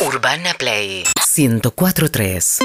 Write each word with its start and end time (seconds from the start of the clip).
Urbana 0.00 0.54
Play 0.54 1.04
1043. 1.36 2.58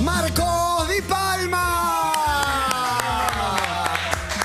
Marcos 0.00 0.88
Di 0.88 1.00
Palma. 1.02 1.62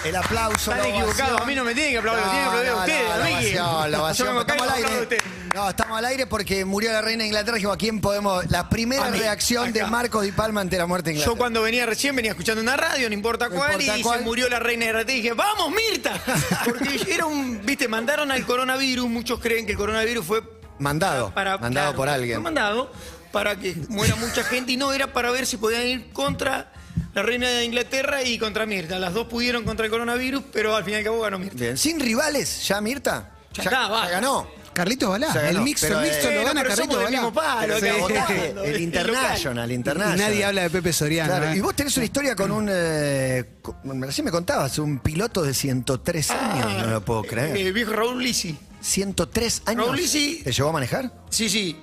El 0.04 0.16
aplauso. 0.16 0.72
Están 0.72 0.78
la 0.80 0.88
equivocados, 0.98 1.42
a 1.42 1.46
mí 1.46 1.56
no 1.56 1.64
me 1.64 1.74
tienen 1.74 1.92
que 1.94 1.98
aplaudir, 2.00 2.24
tienen 2.24 2.40
que 2.44 2.48
aplaudir 2.50 2.70
a 2.70 2.76
ustedes, 2.78 3.10
la 3.10 3.16
a 3.16 3.28
mí. 3.28 3.34
ovación, 3.34 3.92
la 3.92 4.00
ovación. 4.02 4.28
Yo 4.28 4.34
me 4.34 4.40
Estamos 4.42 4.64
al 4.64 4.70
caigo, 4.70 4.88
aire. 4.88 5.02
usted. 5.02 5.18
No, 5.60 5.70
estamos 5.70 5.98
al 5.98 6.06
aire 6.06 6.26
porque 6.26 6.64
murió 6.64 6.92
la 6.92 7.02
reina 7.02 7.24
de 7.24 7.28
Inglaterra. 7.28 7.56
Dijimos, 7.56 7.76
¿a 7.76 7.78
quién 7.78 8.00
podemos? 8.00 8.50
La 8.50 8.70
primera 8.70 9.08
A 9.08 9.12
mí, 9.12 9.20
reacción 9.20 9.74
de 9.74 9.82
acá. 9.82 9.90
Marcos 9.90 10.24
Di 10.24 10.32
Palma 10.32 10.62
ante 10.62 10.78
la 10.78 10.86
muerte 10.86 11.10
de 11.10 11.16
Yo 11.16 11.20
Inglaterra. 11.22 11.38
cuando 11.38 11.62
venía 11.64 11.86
recién 11.86 12.16
venía 12.16 12.32
escuchando 12.32 12.62
una 12.62 12.78
radio, 12.78 13.10
no 13.10 13.14
importa 13.14 13.50
No 13.50 13.56
cuál, 13.56 13.74
importa 13.82 13.98
y 13.98 14.02
cuál. 14.02 14.20
se 14.20 14.26
murió 14.26 14.48
la 14.50 14.60
reina 14.60 14.86
de 14.86 14.92
Inglaterra 14.92 15.14
y 15.14 15.22
dije, 15.22 15.34
¡vamos, 15.34 15.72
Mirta! 15.72 16.22
Porque 16.66 17.02
era 17.14 17.26
un, 17.26 17.62
viste, 17.66 17.88
mandaron 17.88 18.32
al 18.32 18.46
coronavirus, 18.46 19.08
muchos 19.10 19.40
creen 19.40 19.66
que 19.66 19.74
el 19.74 19.78
coronavirus 19.78 20.26
fue 20.26 20.42
Mandado. 20.80 21.34
para... 21.34 21.58
mandado 21.58 21.88
claro, 21.88 21.98
por 21.98 22.08
alguien. 22.10 22.36
Fue 22.38 22.44
mandado 22.44 22.92
para 23.34 23.58
que 23.60 23.76
muera 23.90 24.16
mucha 24.16 24.44
gente 24.46 24.72
y 24.72 24.78
no 24.78 24.94
era 24.94 25.12
para 25.12 25.30
ver 25.32 25.46
si 25.46 25.58
podían 25.58 25.86
ir 25.86 26.14
contra 26.14 26.72
la 27.14 27.22
reina 27.22 27.50
de 27.50 27.66
Inglaterra 27.66 28.24
y 28.24 28.40
contra 28.40 28.66
Mirta. 28.66 28.98
Las 28.98 29.14
dos 29.14 29.28
pudieron 29.28 29.66
contra 29.66 29.86
el 29.86 29.92
coronavirus, 29.92 30.42
pero 30.54 30.76
al 30.76 30.86
fin 30.86 30.94
y 30.94 30.98
al 30.98 31.04
cabo 31.04 31.20
ganó 31.20 31.38
Mirta. 31.38 31.56
Bien. 31.58 31.78
Sin 31.78 32.00
rivales, 32.00 32.66
¿ya 32.66 32.80
Mirta. 32.80 33.32
Ya 33.54 33.64
está, 33.64 33.88
va. 33.90 34.06
ya 34.06 34.12
ganó. 34.12 34.48
Carlitos 34.74 35.10
Balá, 35.10 35.34
ganó, 35.34 35.48
el 35.50 35.60
mixto, 35.62 35.88
el 35.88 36.08
mixto 36.10 36.30
eh, 36.30 36.36
lo 36.36 36.44
gana 36.46 36.64
Carlitos 36.64 37.00
del 37.00 37.12
mismo 37.12 37.32
Balá. 37.32 37.60
palo, 37.60 37.80
sí, 37.80 37.86
votando, 38.00 38.64
el 38.64 38.76
el 38.76 38.82
International, 38.82 39.66
el 39.66 39.72
Y 39.72 39.76
International. 39.76 40.18
nadie 40.18 40.46
habla 40.46 40.62
de 40.64 40.70
Pepe 40.70 40.94
Soriano. 40.94 41.30
Claro, 41.30 41.50
¿eh? 41.52 41.58
y 41.58 41.60
vos 41.60 41.76
tenés 41.76 41.96
una 41.98 42.06
historia 42.06 42.36
con 42.36 42.52
un. 42.52 42.70
Eh, 42.72 43.46
con- 43.62 44.02
recién 44.02 44.26
me 44.26 44.32
contabas, 44.32 44.78
un 44.80 45.00
piloto 45.00 45.42
de 45.44 45.54
103 45.54 46.32
años. 46.32 46.86
no 46.86 46.92
lo 46.92 47.06
puedo 47.06 47.24
creer. 47.24 47.58
El 47.58 47.74
viejo 47.74 47.92
Raúl 47.94 48.22
Lisi. 48.24 48.58
103 48.82 49.64
años. 49.66 49.86
Raúl 49.88 49.98
Lisi- 49.98 50.44
¿Te 50.44 50.52
llevó 50.52 50.70
a 50.70 50.74
manejar? 50.74 51.12
Sí, 51.30 51.50
sí. 51.50 51.78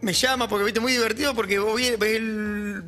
Me 0.00 0.12
llama 0.12 0.48
porque 0.48 0.64
viste 0.64 0.78
muy 0.80 0.92
divertido 0.92 1.34
porque 1.34 1.58
vos 1.58 1.74
ves 1.76 1.98
el. 2.00 2.84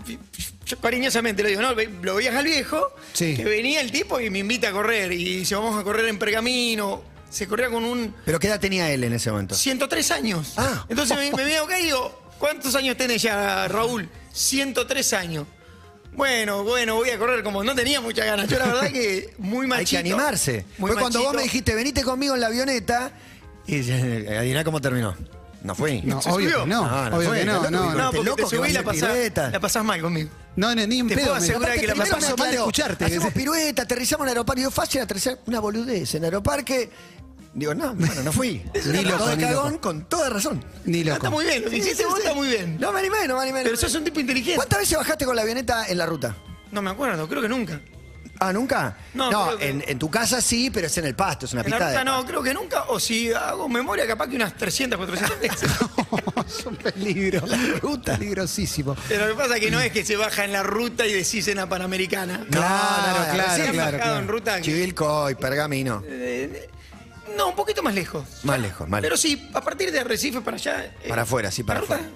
Yo 0.65 0.79
cariñosamente 0.79 1.43
le 1.43 1.49
digo, 1.51 1.62
¿no? 1.62 1.73
Lo 2.03 2.15
veías 2.15 2.34
al 2.37 2.45
viejo, 2.45 2.93
Sí. 3.12 3.34
que 3.37 3.45
venía 3.45 3.81
el 3.81 3.91
tipo 3.91 4.21
y 4.21 4.31
me 4.31 4.39
invita 4.39 4.69
a 4.69 4.73
correr. 4.73 5.11
Y 5.12 5.39
dice, 5.39 5.57
vamos 5.57 5.77
a 5.79 5.83
correr 5.83 6.07
en 6.07 6.19
pergamino. 6.19 7.03
Se 7.31 7.47
corría 7.48 7.70
con 7.70 7.84
un 7.84 8.14
¿Pero 8.25 8.39
qué 8.39 8.48
edad 8.48 8.61
tenía 8.61 8.91
él 8.91 9.05
en 9.05 9.12
ese 9.14 9.31
momento? 9.31 9.55
103 9.55 10.11
años. 10.11 10.55
Ah. 10.56 10.84
Entonces 10.89 11.17
me, 11.17 11.31
me 11.33 11.45
veo 11.45 11.64
acá 11.64 11.78
y 11.81 11.84
digo, 11.84 12.20
¿cuántos 12.39 12.75
años 12.75 12.97
tenés 12.97 13.22
ya, 13.22 13.67
Raúl? 13.69 14.09
103 14.33 15.12
años. 15.14 15.47
Bueno, 16.12 16.64
bueno, 16.64 16.97
voy 16.97 17.11
a 17.11 17.19
correr 17.19 17.42
como 17.45 17.62
no 17.62 17.75
tenía 17.75 18.00
muchas 18.00 18.27
ganas. 18.27 18.48
Yo 18.48 18.59
la 18.59 18.67
verdad 18.67 18.91
que 18.91 19.33
muy 19.39 19.62
Hay 19.64 19.69
machito. 19.69 19.91
que 19.91 19.98
animarse. 19.98 20.67
Muy 20.78 20.91
Fue 20.91 21.00
cuando 21.00 21.22
vos 21.22 21.34
me 21.34 21.42
dijiste, 21.42 21.75
venite 21.75 22.03
conmigo 22.03 22.34
en 22.34 22.41
la 22.41 22.48
avioneta. 22.48 23.12
Y 23.67 23.77
adiviná 23.92 24.65
cómo 24.65 24.81
terminó. 24.81 25.15
No 25.62 25.75
fui. 25.75 26.00
No, 26.03 26.20
¿Se 26.22 26.31
obvio 26.31 26.48
subió? 26.50 26.65
que 26.65 26.70
no, 26.70 26.83
No, 26.89 27.11
no 27.11 27.17
obvio 27.17 27.28
fue, 27.28 27.39
que 27.41 27.44
no, 27.44 27.53
loco, 27.55 27.70
no, 27.70 27.83
digo, 27.83 27.92
no. 27.92 27.98
No, 27.98 28.11
porque 28.11 28.25
loco 28.25 28.37
te 28.37 28.42
que 28.42 28.56
subí 28.56 28.69
y 28.70 28.72
la 28.72 28.83
pasás, 28.83 29.53
la 29.53 29.61
pasás 29.61 29.84
mal 29.84 30.00
conmigo. 30.00 30.31
No, 30.56 30.75
no, 30.75 30.87
ni 30.87 30.98
en 31.01 31.09
Te 31.09 31.15
pedo. 31.15 31.27
puedo 31.27 31.37
me- 31.39 31.45
asegurar 31.45 31.70
Aparte, 31.70 31.81
que 31.81 31.87
la 31.87 31.93
primero 31.95 32.11
pasamos 32.17 32.23
me 32.23 32.27
paso 32.31 32.37
mal 32.37 32.47
de 32.47 32.53
aclaró, 32.56 32.62
escucharte. 32.62 33.05
Hacemos 33.05 33.33
pirueta, 33.33 33.83
aterrizamos 33.83 34.25
en 34.25 34.29
aeroparque. 34.31 34.61
Digo, 34.61 34.70
fácil 34.70 35.01
aterrizar 35.01 35.39
una 35.47 35.61
boludez 35.61 36.15
en 36.15 36.25
aeroparque. 36.25 36.91
Digo, 37.55 37.75
no, 37.75 37.95
bueno, 37.95 38.23
no 38.23 38.33
fui. 38.33 38.62
Ni 38.87 39.03
loco, 39.03 39.19
Todo 39.19 39.28
de 39.28 39.37
ni 39.37 39.43
cagón, 39.45 39.73
loco. 39.73 39.81
con 39.81 40.05
toda 40.09 40.28
razón. 40.31 40.65
Ni 40.84 41.03
loco. 41.05 41.17
Está 41.17 41.31
muy 41.31 41.45
bien, 41.45 41.65
lo 41.65 41.71
que 41.71 41.77
hiciste 41.78 42.05
vos 42.06 42.19
está 42.19 42.34
muy 42.34 42.48
bien. 42.48 42.78
No 42.81 42.93
me 42.93 43.01
animé, 43.01 43.27
no 43.27 43.37
me 43.37 43.43
animé. 43.43 43.62
Pero 43.65 43.77
sos 43.77 43.95
un 43.95 44.05
tipo 44.05 44.21
inteligente. 44.21 44.56
¿Cuántas 44.56 44.78
veces 44.81 44.98
bajaste 44.98 45.25
con 45.25 45.34
la 45.37 45.43
avioneta 45.43 45.87
en 45.89 45.98
la 45.98 46.06
ruta? 46.06 46.37
No 46.71 46.83
me 46.83 46.91
acuerdo, 46.91 47.28
creo 47.28 47.43
que 47.43 47.48
nunca. 47.48 47.81
Ah, 48.43 48.55
¿nunca? 48.55 48.97
No, 49.13 49.29
creo 49.29 49.59
que- 49.59 49.69
en, 49.69 49.85
en 49.87 49.99
tu 49.99 50.11
casa 50.11 50.41
sí, 50.41 50.71
pero 50.71 50.87
es 50.87 50.97
en 50.97 51.05
el 51.05 51.15
pasto, 51.15 51.45
es 51.45 51.53
una 51.53 51.61
En 51.63 51.71
la 51.71 51.77
pista 51.77 51.89
ruta 51.91 51.99
de 51.99 52.05
no, 52.07 52.25
creo 52.27 52.43
que 52.43 52.55
nunca. 52.55 52.85
O 52.89 52.99
si 52.99 53.31
hago 53.33 53.69
memoria, 53.69 54.07
capaz 54.07 54.29
que 54.29 54.37
unas 54.37 54.57
300, 54.57 54.97
400 54.97 55.41
veces. 55.41 55.71
es 56.61 56.67
un 56.67 56.77
peligro. 56.77 57.43
ruta. 57.83 58.17
Peligrosísimo. 58.17 58.97
Pero 59.09 59.27
lo 59.29 59.37
que 59.37 59.43
pasa 59.43 59.56
es 59.56 59.61
que 59.61 59.71
no 59.71 59.79
es 59.81 59.93
que 59.93 60.05
se 60.06 60.17
baja 60.17 60.45
en 60.45 60.53
la 60.53 60.62
ruta 60.62 61.06
y 61.06 61.12
decís 61.12 61.47
en 61.49 61.56
la 61.59 61.69
Panamericana. 61.69 62.47
Claro, 62.50 63.27
no, 63.27 63.34
claro, 63.34 63.50
Recién 63.50 63.73
claro, 63.73 63.93
bajado 63.99 63.99
claro. 63.99 64.19
en 64.21 64.29
ruta. 64.29 64.56
que- 64.56 64.62
Chivilco 64.62 65.29
y 65.31 65.34
Pergamino. 65.34 66.03
No, 67.37 67.49
un 67.50 67.55
poquito 67.56 67.83
más 67.83 67.95
lejos. 67.95 68.25
Más 68.43 68.59
lejos, 68.59 68.89
más 68.89 69.00
Pero 69.03 69.15
lejos. 69.17 69.21
sí, 69.21 69.50
a 69.55 69.61
partir 69.61 69.93
de 69.93 70.00
Arrecife 70.00 70.41
para 70.41 70.56
allá. 70.56 70.84
eh, 71.03 71.09
Para 71.09 71.23
afuera, 71.23 71.50
sí, 71.50 71.62
para 71.62 71.81
la 71.81 71.87
ruta- 71.87 71.95
afuera. 71.97 72.12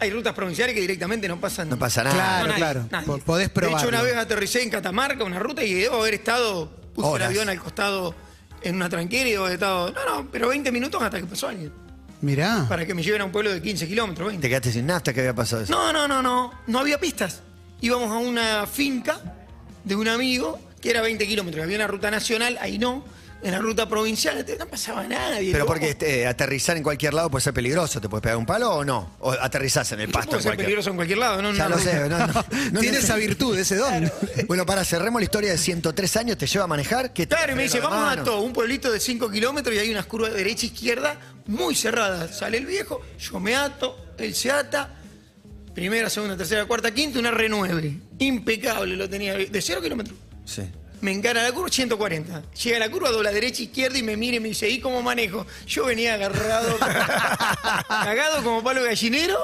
Hay 0.00 0.10
rutas 0.10 0.32
provinciales 0.34 0.74
que 0.74 0.80
directamente 0.80 1.26
no 1.28 1.40
pasan. 1.40 1.68
No 1.68 1.78
pasa 1.78 2.04
nada. 2.04 2.14
Claro, 2.16 2.46
nadie, 2.48 2.56
claro. 2.58 2.88
nadie. 2.90 3.06
Po- 3.06 3.18
podés 3.18 3.52
De 3.52 3.66
hecho, 3.70 3.88
una 3.88 4.02
vez 4.02 4.16
aterricé 4.16 4.62
en 4.62 4.70
Catamarca, 4.70 5.24
una 5.24 5.38
ruta, 5.38 5.62
y 5.64 5.74
debo 5.74 6.00
haber 6.00 6.14
estado. 6.14 6.70
Puse 6.94 7.08
Horas. 7.08 7.30
el 7.30 7.36
avión 7.36 7.48
al 7.48 7.58
costado 7.60 8.14
en 8.62 8.74
una 8.76 8.88
tranquera 8.88 9.28
y 9.28 9.32
debo 9.32 9.44
haber 9.44 9.54
estado. 9.54 9.92
No, 9.92 10.04
no, 10.22 10.28
pero 10.30 10.48
20 10.48 10.70
minutos 10.72 11.02
hasta 11.02 11.18
que 11.20 11.26
pasó 11.26 11.48
alguien. 11.48 11.72
Mirá. 12.20 12.66
Para 12.68 12.84
que 12.84 12.94
me 12.94 13.02
lleven 13.02 13.20
a 13.20 13.24
un 13.24 13.32
pueblo 13.32 13.52
de 13.52 13.62
15 13.62 13.86
kilómetros, 13.86 14.28
20. 14.28 14.42
Te 14.42 14.48
quedaste 14.48 14.72
sin 14.72 14.86
nafta, 14.86 15.12
¿qué 15.12 15.20
había 15.20 15.34
pasado 15.34 15.62
eso? 15.62 15.72
No, 15.72 15.92
no, 15.92 16.08
no, 16.08 16.20
no. 16.22 16.52
No 16.66 16.78
había 16.80 16.98
pistas. 16.98 17.42
Íbamos 17.80 18.10
a 18.10 18.16
una 18.18 18.66
finca 18.66 19.20
de 19.84 19.94
un 19.94 20.08
amigo 20.08 20.58
que 20.80 20.90
era 20.90 21.00
20 21.02 21.26
kilómetros. 21.28 21.62
Había 21.62 21.76
una 21.76 21.86
ruta 21.86 22.10
nacional, 22.10 22.58
ahí 22.60 22.78
no. 22.78 23.04
En 23.40 23.52
la 23.52 23.58
ruta 23.60 23.88
provincial 23.88 24.44
no 24.58 24.66
pasaba 24.66 25.06
nadie. 25.06 25.52
Pero 25.52 25.64
porque 25.64 25.90
este, 25.90 26.26
aterrizar 26.26 26.76
en 26.76 26.82
cualquier 26.82 27.14
lado 27.14 27.30
puede 27.30 27.42
ser 27.44 27.54
peligroso, 27.54 28.00
¿te 28.00 28.08
puedes 28.08 28.22
pegar 28.22 28.36
un 28.36 28.44
palo 28.46 28.74
o 28.74 28.84
no? 28.84 29.14
O 29.20 29.30
aterrizás 29.30 29.92
en 29.92 30.00
el 30.00 30.08
pasto 30.08 30.30
puedo 30.30 30.38
en 30.38 30.42
ser 30.42 30.48
cualquier 30.50 30.66
peligroso 30.66 30.90
en 30.90 30.96
cualquier 30.96 31.18
lado, 31.18 31.40
¿no? 31.42 31.52
Ya 31.54 31.68
lo 31.68 31.78
sé, 31.78 32.08
no, 32.08 32.18
no, 32.18 32.26
no 32.72 32.80
Tiene 32.80 32.98
esa 32.98 33.14
virtud, 33.14 33.56
ese 33.56 33.76
don. 33.76 34.10
Bueno, 34.48 34.66
para, 34.66 34.84
cerremos 34.84 35.20
la 35.20 35.24
historia 35.24 35.52
de 35.52 35.58
103 35.58 36.16
años, 36.16 36.36
¿te 36.36 36.46
lleva 36.48 36.64
a 36.64 36.68
manejar? 36.68 37.12
¿Qué 37.12 37.26
te- 37.26 37.36
Claro, 37.36 37.52
y 37.52 37.54
me 37.54 37.62
dice, 37.64 37.78
vamos 37.78 38.18
a 38.18 38.24
todo, 38.24 38.40
un 38.40 38.52
pueblito 38.52 38.90
de 38.90 38.98
5 38.98 39.30
kilómetros 39.30 39.74
y 39.76 39.78
hay 39.78 39.90
unas 39.92 40.06
curvas 40.06 40.32
de 40.32 40.38
derecha 40.38 40.64
e 40.66 40.70
izquierda 40.70 41.16
muy 41.46 41.76
cerradas. 41.76 42.36
Sale 42.38 42.58
el 42.58 42.66
viejo, 42.66 43.00
yo 43.20 43.38
me 43.38 43.54
ato, 43.54 44.14
él 44.18 44.34
se 44.34 44.50
ata. 44.50 44.94
Primera, 45.74 46.10
segunda, 46.10 46.36
tercera, 46.36 46.64
cuarta, 46.66 46.90
quinta, 46.90 47.20
una 47.20 47.30
R9. 47.30 48.00
Impecable 48.18 48.96
lo 48.96 49.08
tenía, 49.08 49.34
de 49.34 49.62
0 49.62 49.80
kilómetros. 49.80 50.18
Sí. 50.44 50.62
Me 51.00 51.12
encara 51.12 51.42
la 51.44 51.52
curva 51.52 51.68
140. 51.70 52.42
Llega 52.64 52.76
a 52.76 52.80
la 52.80 52.90
curva, 52.90 53.10
dobla 53.10 53.30
derecha, 53.30 53.62
izquierda 53.62 53.98
y 53.98 54.02
me 54.02 54.16
mira 54.16 54.36
y 54.36 54.40
me 54.40 54.48
dice, 54.48 54.68
¿y 54.68 54.80
cómo 54.80 55.00
manejo? 55.02 55.46
Yo 55.66 55.84
venía 55.86 56.14
agarrado, 56.14 56.76
cagado 57.88 58.42
como 58.42 58.62
palo 58.62 58.82
gallinero. 58.82 59.38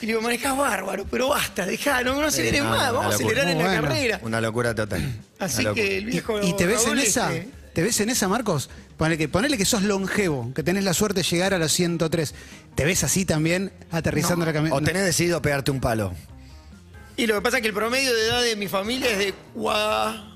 Y 0.00 0.06
le 0.06 0.12
digo, 0.12 0.20
manejás 0.20 0.56
bárbaro, 0.56 1.06
pero 1.10 1.28
basta, 1.28 1.64
dejá, 1.66 2.02
no, 2.02 2.20
no 2.20 2.26
aceleres 2.26 2.62
no, 2.62 2.70
más, 2.70 2.92
vamos 2.92 3.12
a 3.12 3.14
acelerar 3.16 3.48
en 3.48 3.58
la 3.58 3.64
Bueno. 3.64 3.82
carrera. 3.82 4.20
Una 4.22 4.40
locura 4.40 4.74
total. 4.74 5.02
Así 5.38 5.62
locura. 5.62 5.82
que 5.84 5.98
el 5.98 6.04
viejo. 6.06 6.42
¿Y 6.42 6.54
te 6.56 6.66
ves 6.66 6.86
en 6.86 6.98
esa? 6.98 7.34
este, 7.34 7.48
¿Te 7.72 7.82
ves 7.82 7.98
en 8.00 8.10
esa, 8.10 8.28
Marcos? 8.28 8.70
Ponele 8.96 9.18
que, 9.18 9.28
ponele 9.28 9.56
que 9.56 9.64
sos 9.64 9.82
longevo, 9.82 10.52
que 10.54 10.62
tenés 10.62 10.84
la 10.84 10.94
suerte 10.94 11.20
de 11.22 11.26
llegar 11.26 11.54
a 11.54 11.58
los 11.58 11.72
103. 11.72 12.34
¿Te 12.74 12.84
ves 12.84 13.02
así 13.02 13.24
también 13.24 13.72
aterrizando 13.90 14.44
la 14.44 14.52
camioneta? 14.52 14.76
O 14.80 14.84
tenés 14.84 15.04
decidido 15.04 15.40
pegarte 15.42 15.70
un 15.70 15.80
palo. 15.80 16.12
Y 17.16 17.26
lo 17.26 17.34
que 17.36 17.40
pasa 17.40 17.56
es 17.58 17.62
que 17.62 17.68
el 17.68 17.74
promedio 17.74 18.12
de 18.14 18.26
edad 18.26 18.42
de 18.42 18.56
mi 18.56 18.68
familia 18.68 19.10
es 19.10 19.18
de 19.18 19.34
cua- 19.56 20.33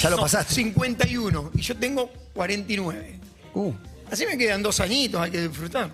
Ya 0.00 0.10
lo 0.10 0.16
no, 0.16 0.22
pasaste. 0.22 0.54
51 0.54 1.50
y 1.54 1.60
yo 1.60 1.76
tengo 1.76 2.10
49. 2.32 3.20
Uh, 3.54 3.72
Así 4.10 4.26
me 4.26 4.36
quedan 4.36 4.62
dos 4.62 4.80
añitos, 4.80 5.20
hay 5.20 5.30
que 5.30 5.42
disfrutar. 5.42 5.90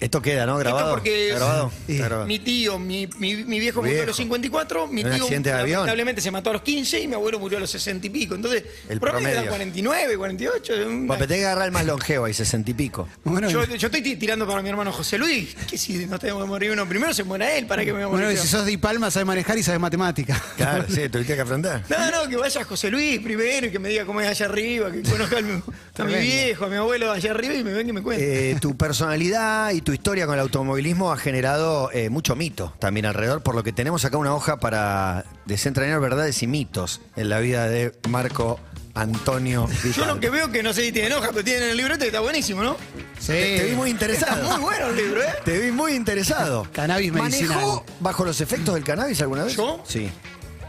Esto 0.00 0.22
queda, 0.22 0.46
¿no? 0.46 0.58
Grabado. 0.58 0.94
porque 0.94 1.28
¿Está 1.28 1.38
grabado. 1.40 1.72
Sí. 1.86 2.00
Mi 2.26 2.38
tío, 2.38 2.78
mi, 2.78 3.08
mi- 3.18 3.44
mi 3.44 3.58
viejo 3.60 3.80
murió 3.80 3.92
a 3.92 3.94
Viejo. 3.96 4.06
los 4.08 4.16
54, 4.16 4.86
mi 4.86 5.00
¿En 5.00 5.06
un 5.08 5.12
tío 5.14 5.22
accidente 5.24 5.48
de 5.50 5.54
avión? 5.56 5.78
lamentablemente 5.80 6.20
se 6.20 6.30
mató 6.30 6.50
a 6.50 6.52
los 6.54 6.62
15 6.62 7.00
y 7.00 7.08
mi 7.08 7.14
abuelo 7.14 7.38
murió 7.38 7.58
a 7.58 7.60
los 7.60 7.70
60 7.70 8.06
y 8.06 8.10
pico. 8.10 8.34
Entonces, 8.34 8.64
El 8.88 9.00
promedio 9.00 9.28
era 9.28 9.34
promedio. 9.42 9.50
49, 9.50 10.16
48. 10.16 10.72
una- 10.74 10.84
Bueno, 10.86 11.06
pero 11.14 11.26
tenés 11.28 11.40
que 11.42 11.46
agarrar 11.46 11.66
el 11.66 11.72
más 11.72 11.84
longevo 11.86 12.24
ahí, 12.26 12.34
60 12.34 12.70
y 12.70 12.74
pico. 12.74 13.08
bueno, 13.24 13.48
yo, 13.50 13.64
yo 13.64 13.86
estoy 13.86 14.02
ti- 14.02 14.16
tirando 14.16 14.46
para 14.46 14.62
mi 14.62 14.68
hermano 14.68 14.92
José 14.92 15.18
Luis, 15.18 15.54
que 15.70 15.76
si 15.78 16.06
no 16.06 16.18
tengo 16.18 16.40
que 16.40 16.46
morir 16.46 16.70
uno 16.70 16.88
primero, 16.88 17.12
se 17.14 17.24
muera 17.24 17.56
él 17.56 17.66
para 17.66 17.84
que 17.84 17.92
me 17.92 18.00
bueno, 18.04 18.10
muera 18.10 18.32
y 18.32 18.36
yo. 18.36 18.42
si 18.42 18.48
sos 18.48 18.64
de 18.66 18.78
Palma, 18.78 19.10
sabes 19.10 19.26
manejar 19.26 19.58
y 19.58 19.62
sabes 19.62 19.80
matemática. 19.80 20.40
Claro, 20.56 20.84
sí, 20.88 21.08
tuviste 21.08 21.34
que 21.34 21.40
afrontar. 21.40 21.82
No, 21.88 22.10
no, 22.10 22.28
que 22.28 22.36
vaya 22.36 22.64
José 22.64 22.90
Luis 22.90 23.20
primero 23.20 23.66
y 23.66 23.70
que 23.70 23.78
me 23.78 23.88
diga 23.88 24.04
cómo 24.04 24.20
es 24.20 24.28
allá 24.28 24.46
arriba, 24.46 24.90
que 24.92 25.02
conozca 25.02 25.38
a 25.38 26.04
mi 26.04 26.14
viejo, 26.20 26.66
a 26.66 26.68
mi 26.68 26.76
abuelo 26.76 27.10
allá 27.10 27.30
arriba 27.30 27.54
y 27.54 27.64
me 27.64 27.72
venga 27.72 27.90
y 27.90 27.92
me 27.92 28.02
cuente. 28.02 28.50
Eh, 28.52 28.56
tu 28.60 28.76
personalidad 28.76 29.55
y 29.72 29.80
tu 29.80 29.92
historia 29.92 30.26
con 30.26 30.34
el 30.34 30.40
automovilismo 30.40 31.12
ha 31.12 31.16
generado 31.16 31.90
eh, 31.92 32.10
mucho 32.10 32.36
mito 32.36 32.74
también 32.78 33.06
alrededor, 33.06 33.42
por 33.42 33.54
lo 33.54 33.62
que 33.62 33.72
tenemos 33.72 34.04
acá 34.04 34.16
una 34.16 34.34
hoja 34.34 34.58
para 34.58 35.24
desentrañar 35.44 36.00
verdades 36.00 36.42
y 36.42 36.46
mitos 36.46 37.00
en 37.16 37.28
la 37.28 37.40
vida 37.40 37.68
de 37.68 37.92
Marco 38.08 38.58
Antonio 38.94 39.68
Yo 39.96 40.06
lo 40.06 40.18
que 40.18 40.30
veo 40.30 40.50
que 40.50 40.62
no 40.62 40.72
sé 40.72 40.84
si 40.86 40.92
tienen 40.92 41.12
hoja, 41.12 41.28
pero 41.30 41.44
tienen 41.44 41.70
el 41.70 41.76
libreto 41.76 42.04
y 42.04 42.08
está 42.08 42.20
buenísimo, 42.20 42.62
¿no? 42.62 42.76
Sí. 43.18 43.32
Te, 43.32 43.58
te 43.58 43.64
vi 43.66 43.74
muy 43.76 43.90
Está 43.90 44.04
interesado. 44.06 44.50
muy 44.50 44.60
bueno 44.60 44.86
el 44.86 44.96
libro, 44.96 45.22
¿eh? 45.22 45.34
Te 45.44 45.58
vi 45.58 45.70
muy 45.70 45.92
interesado. 45.92 46.66
Cannabis 46.72 47.12
medicinal. 47.12 47.56
¿Manejó 47.56 47.84
bajo 48.00 48.24
los 48.24 48.40
efectos 48.40 48.74
del 48.74 48.84
cannabis 48.84 49.20
alguna 49.20 49.44
vez? 49.44 49.56
¿Yo? 49.56 49.82
Sí. 49.86 50.10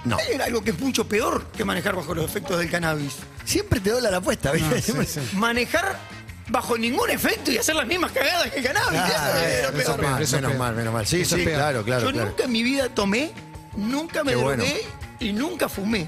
No. 0.04 0.18
Hay 0.18 0.36
algo 0.42 0.63
que 0.63 0.72
es 0.72 0.80
mucho 0.80 1.07
peor 1.07 1.45
que 1.56 1.66
manejar 1.66 1.95
bajo 1.95 2.13
los 2.13 2.25
efectos 2.25 2.60
del 2.60 2.69
cannabis. 2.69 3.16
Siempre 3.45 3.80
te 3.80 3.92
doy 3.92 4.01
la 4.01 4.16
apuesta, 4.16 4.51
¿viste? 4.51 4.94
No, 4.94 5.04
sí, 5.04 5.19
sí. 5.19 5.36
Manejar 5.36 5.98
bajo 6.49 6.77
ningún 6.77 7.09
efecto 7.09 7.51
y 7.51 7.57
hacer 7.57 7.75
las 7.75 7.88
mismas 7.88 8.11
cagadas 8.11 8.51
que 8.51 8.61
cannabis. 8.63 8.99
Ah, 8.99 9.41
eso 9.44 9.47
es 9.47 9.63
lo 9.63 9.71
menos 9.71 9.85
peor. 9.85 10.01
mal, 10.01 10.19
menos 10.19 10.29
peor. 10.31 10.57
mal, 10.57 10.75
menos 10.75 10.94
mal. 10.94 11.07
Sí, 11.07 11.21
Eso 11.21 11.35
es 11.35 11.41
sí, 11.41 11.45
peor. 11.45 11.57
claro, 11.59 11.83
claro, 11.83 12.05
Yo 12.05 12.11
claro. 12.11 12.29
nunca 12.29 12.44
en 12.45 12.51
mi 12.51 12.63
vida 12.63 12.89
tomé, 12.89 13.31
nunca 13.75 14.23
me 14.23 14.31
Qué 14.31 14.38
drogué 14.38 14.55
bueno. 14.55 14.73
y 15.19 15.33
nunca 15.33 15.67
fumé. 15.69 16.07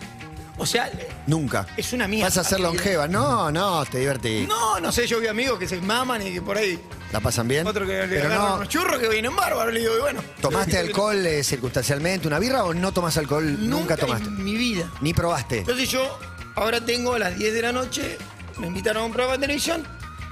O 0.62 0.66
sea, 0.66 0.92
Nunca. 1.26 1.66
Es 1.78 1.94
una 1.94 2.06
mierda. 2.06 2.28
Vas 2.28 2.38
a 2.38 2.44
ser 2.44 2.60
longeva. 2.60 3.08
No, 3.08 3.50
no, 3.50 3.86
te 3.86 4.00
divertís. 4.00 4.46
no, 4.46 4.78
no 4.82 4.92
sé, 4.92 5.08
yo 5.08 5.22
vi 5.22 5.28
amigos 5.28 5.58
que 5.58 5.66
se 5.70 5.80
maman 5.80 6.22
y 6.28 6.34
que 6.34 6.42
por 6.42 6.58
ahí. 6.58 6.78
¿La 7.14 7.22
pasan 7.22 7.48
bien? 7.48 7.66
Otro 7.66 7.86
que 7.88 8.06
le 8.06 8.08
Pero 8.08 8.28
no, 8.28 8.56
unos 8.56 8.68
churros 8.68 9.00
que 9.00 9.08
vienen 9.08 9.34
bárbaros. 9.36 9.74
Le 9.74 9.80
digo, 9.80 9.96
y 9.98 10.02
bueno. 10.02 10.22
¿Tomaste 10.42 10.78
alcohol 10.78 11.26
eh, 11.26 11.44
circunstancialmente, 11.46 12.28
una 12.28 12.40
birra 12.40 12.66
o 12.66 12.74
no 12.74 12.92
tomas 12.92 13.16
alcohol? 13.18 13.58
Nunca, 13.70 13.96
tomaste. 13.96 14.28
en 14.28 14.44
mi 14.44 14.56
vida. 14.56 14.92
Ni 15.00 15.14
probaste. 15.14 15.60
Entonces 15.60 15.90
yo 15.90 16.20
ahora 16.56 16.84
tengo 16.84 17.14
a 17.14 17.20
las 17.20 17.38
10 17.38 17.54
de 17.54 17.62
la 17.62 17.72
noche, 17.72 18.18
me 18.58 18.68
invitaron 18.68 19.04
a 19.04 19.06
un 19.06 19.14
programa 19.14 19.38
de 19.38 19.42
televisión, 19.42 19.88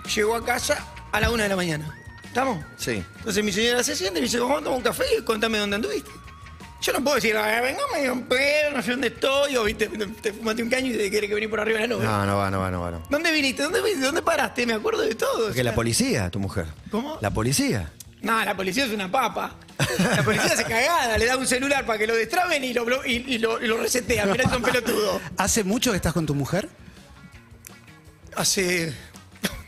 llego 0.08 0.36
a 0.36 0.44
casa 0.46 0.86
a 1.12 1.20
la 1.20 1.30
1 1.32 1.44
de 1.44 1.50
la 1.50 1.56
mañana. 1.56 1.98
¿Estamos? 2.24 2.64
Sí. 2.78 3.04
Entonces 3.20 3.44
mi 3.44 3.52
señora 3.52 3.84
se 3.84 3.96
siente 3.96 4.20
y 4.20 4.22
me 4.22 4.28
dice, 4.28 4.40
vamos 4.40 4.62
a 4.62 4.64
tomar 4.64 4.78
un 4.78 4.84
café 4.84 5.04
y 5.18 5.24
contame 5.24 5.58
dónde 5.58 5.76
anduviste. 5.78 6.12
Yo 6.80 6.94
no 6.94 7.04
puedo 7.04 7.16
decir, 7.16 7.36
"Ah, 7.36 7.60
venga, 7.62 7.80
me 7.92 8.02
dio 8.04 8.14
un 8.14 8.24
pedo, 8.28 8.72
no 8.76 8.84
sé 8.84 8.92
dónde 8.92 9.08
estoy, 9.08 9.56
o 9.56 9.64
viste, 9.64 9.88
te 10.22 10.32
fumaste 10.32 10.62
un 10.62 10.70
caño 10.70 10.94
y 10.94 10.98
te 10.98 11.10
querés 11.10 11.28
que 11.28 11.34
venir 11.34 11.50
por 11.50 11.60
arriba 11.60 11.80
de 11.80 11.88
la 11.88 11.96
nube. 11.96 12.06
No, 12.06 12.26
no 12.28 12.38
va, 12.38 12.52
no 12.52 12.60
va, 12.60 12.70
no 12.70 12.82
va. 12.82 12.92
No. 12.92 13.04
¿Dónde 13.10 13.32
viniste? 13.32 13.64
¿Dónde 13.64 13.82
viniste? 13.82 14.06
¿Dónde 14.06 14.22
paraste? 14.22 14.64
Me 14.68 14.74
acuerdo 14.76 15.02
de 15.02 15.16
todo. 15.16 15.32
Porque 15.46 15.50
o 15.50 15.54
sea. 15.56 15.64
la 15.64 15.74
policía, 15.74 16.30
tu 16.30 16.40
mujer. 16.40 16.68
¿Cómo? 16.92 17.18
La 17.20 17.32
policía. 17.32 17.92
No, 18.22 18.46
la 18.46 18.56
policía 18.56 18.86
es 18.86 18.92
una 18.92 19.10
papa. 19.12 19.56
La 20.16 20.24
policía 20.24 20.56
se 20.56 20.64
cagada, 20.64 21.18
le 21.18 21.26
da 21.26 21.38
un 21.38 21.46
celular 21.48 21.86
para 21.86 21.98
que 22.00 22.08
lo 22.08 22.16
destraben 22.16 22.64
y 22.64 22.74
lo, 22.74 23.06
y, 23.06 23.24
y 23.28 23.38
lo, 23.38 23.64
y 23.64 23.68
lo 23.68 23.78
resetea. 23.78 24.26
Mirá, 24.26 24.50
son 24.50 24.62
pelotudo. 24.62 25.20
¿Hace 25.38 25.64
mucho 25.64 25.92
que 25.92 25.98
estás 25.98 26.14
con 26.14 26.26
tu 26.26 26.34
mujer? 26.36 26.68
Hace. 28.36 28.94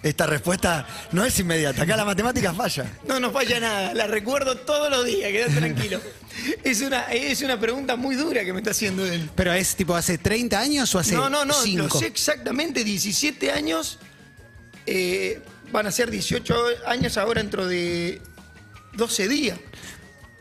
Esta 0.02 0.26
respuesta 0.26 0.88
no 1.12 1.26
es 1.26 1.38
inmediata. 1.40 1.84
Acá 1.84 1.98
la 1.98 2.06
matemática 2.06 2.54
falla. 2.54 2.86
No 3.08 3.20
nos 3.20 3.34
falla 3.34 3.60
nada, 3.60 3.94
la 3.94 4.08
recuerdo 4.08 4.56
todos 4.56 4.90
los 4.90 5.06
días, 5.06 5.30
quedate 5.32 5.54
tranquilo. 5.58 6.00
Es 6.64 6.80
una, 6.82 7.02
es 7.12 7.42
una 7.42 7.60
pregunta 7.60 7.98
muy 7.98 8.16
dura 8.16 8.46
que 8.46 8.54
me 8.54 8.60
está 8.60 8.72
haciendo 8.72 9.06
él. 9.06 9.30
¿Pero 9.36 9.52
es 9.52 9.76
tipo 9.76 9.96
hace 9.96 10.18
30 10.18 10.58
años 10.58 10.96
o 10.96 11.00
hace 11.00 11.16
No, 11.16 11.30
no, 11.30 11.44
no, 11.44 11.54
5? 11.54 11.84
lo 11.84 11.90
sé 12.00 12.08
exactamente, 12.08 12.84
17 12.86 13.52
años. 13.52 14.00
eh, 14.86 15.42
van 15.72 15.86
a 15.86 15.92
ser 15.92 16.10
18 16.10 16.56
años 16.88 17.18
ahora 17.18 17.42
dentro 17.42 17.68
de 17.68 18.22
12 18.94 19.28
días. 19.28 19.60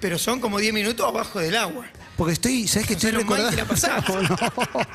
Pero 0.00 0.19
son 0.19 0.40
como 0.40 0.58
10 0.61 0.72
minutos 0.72 1.04
abajo 1.06 1.40
del 1.40 1.56
agua. 1.56 1.87
Porque 2.16 2.32
estoy, 2.34 2.69
¿sabes 2.69 2.87
que 2.87 2.94
estoy 2.94 3.11
Menos 3.12 3.26
mal 3.26 3.38
recordando? 3.38 3.50
que 3.50 3.62
la 3.62 3.69
pasás. 3.69 4.04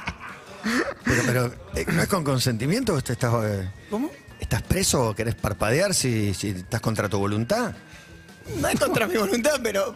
Pero, 1.03 1.21
pero 1.25 1.53
eh, 1.75 1.85
¿no 1.91 2.01
es 2.01 2.07
con 2.07 2.23
consentimiento 2.23 2.93
o 2.93 3.01
te 3.01 3.11
estás, 3.13 3.33
eh, 3.43 3.69
¿Cómo? 3.89 4.09
Estás 4.43 4.61
preso 4.61 5.09
o 5.09 5.15
querés 5.15 5.35
parpadear 5.35 5.93
si, 5.93 6.33
si 6.33 6.49
estás 6.49 6.81
contra 6.81 7.09
tu 7.09 7.17
voluntad? 7.19 7.73
No 8.59 8.67
es 8.67 8.79
contra 8.79 9.07
mi 9.07 9.15
voluntad, 9.17 9.59
pero. 9.63 9.95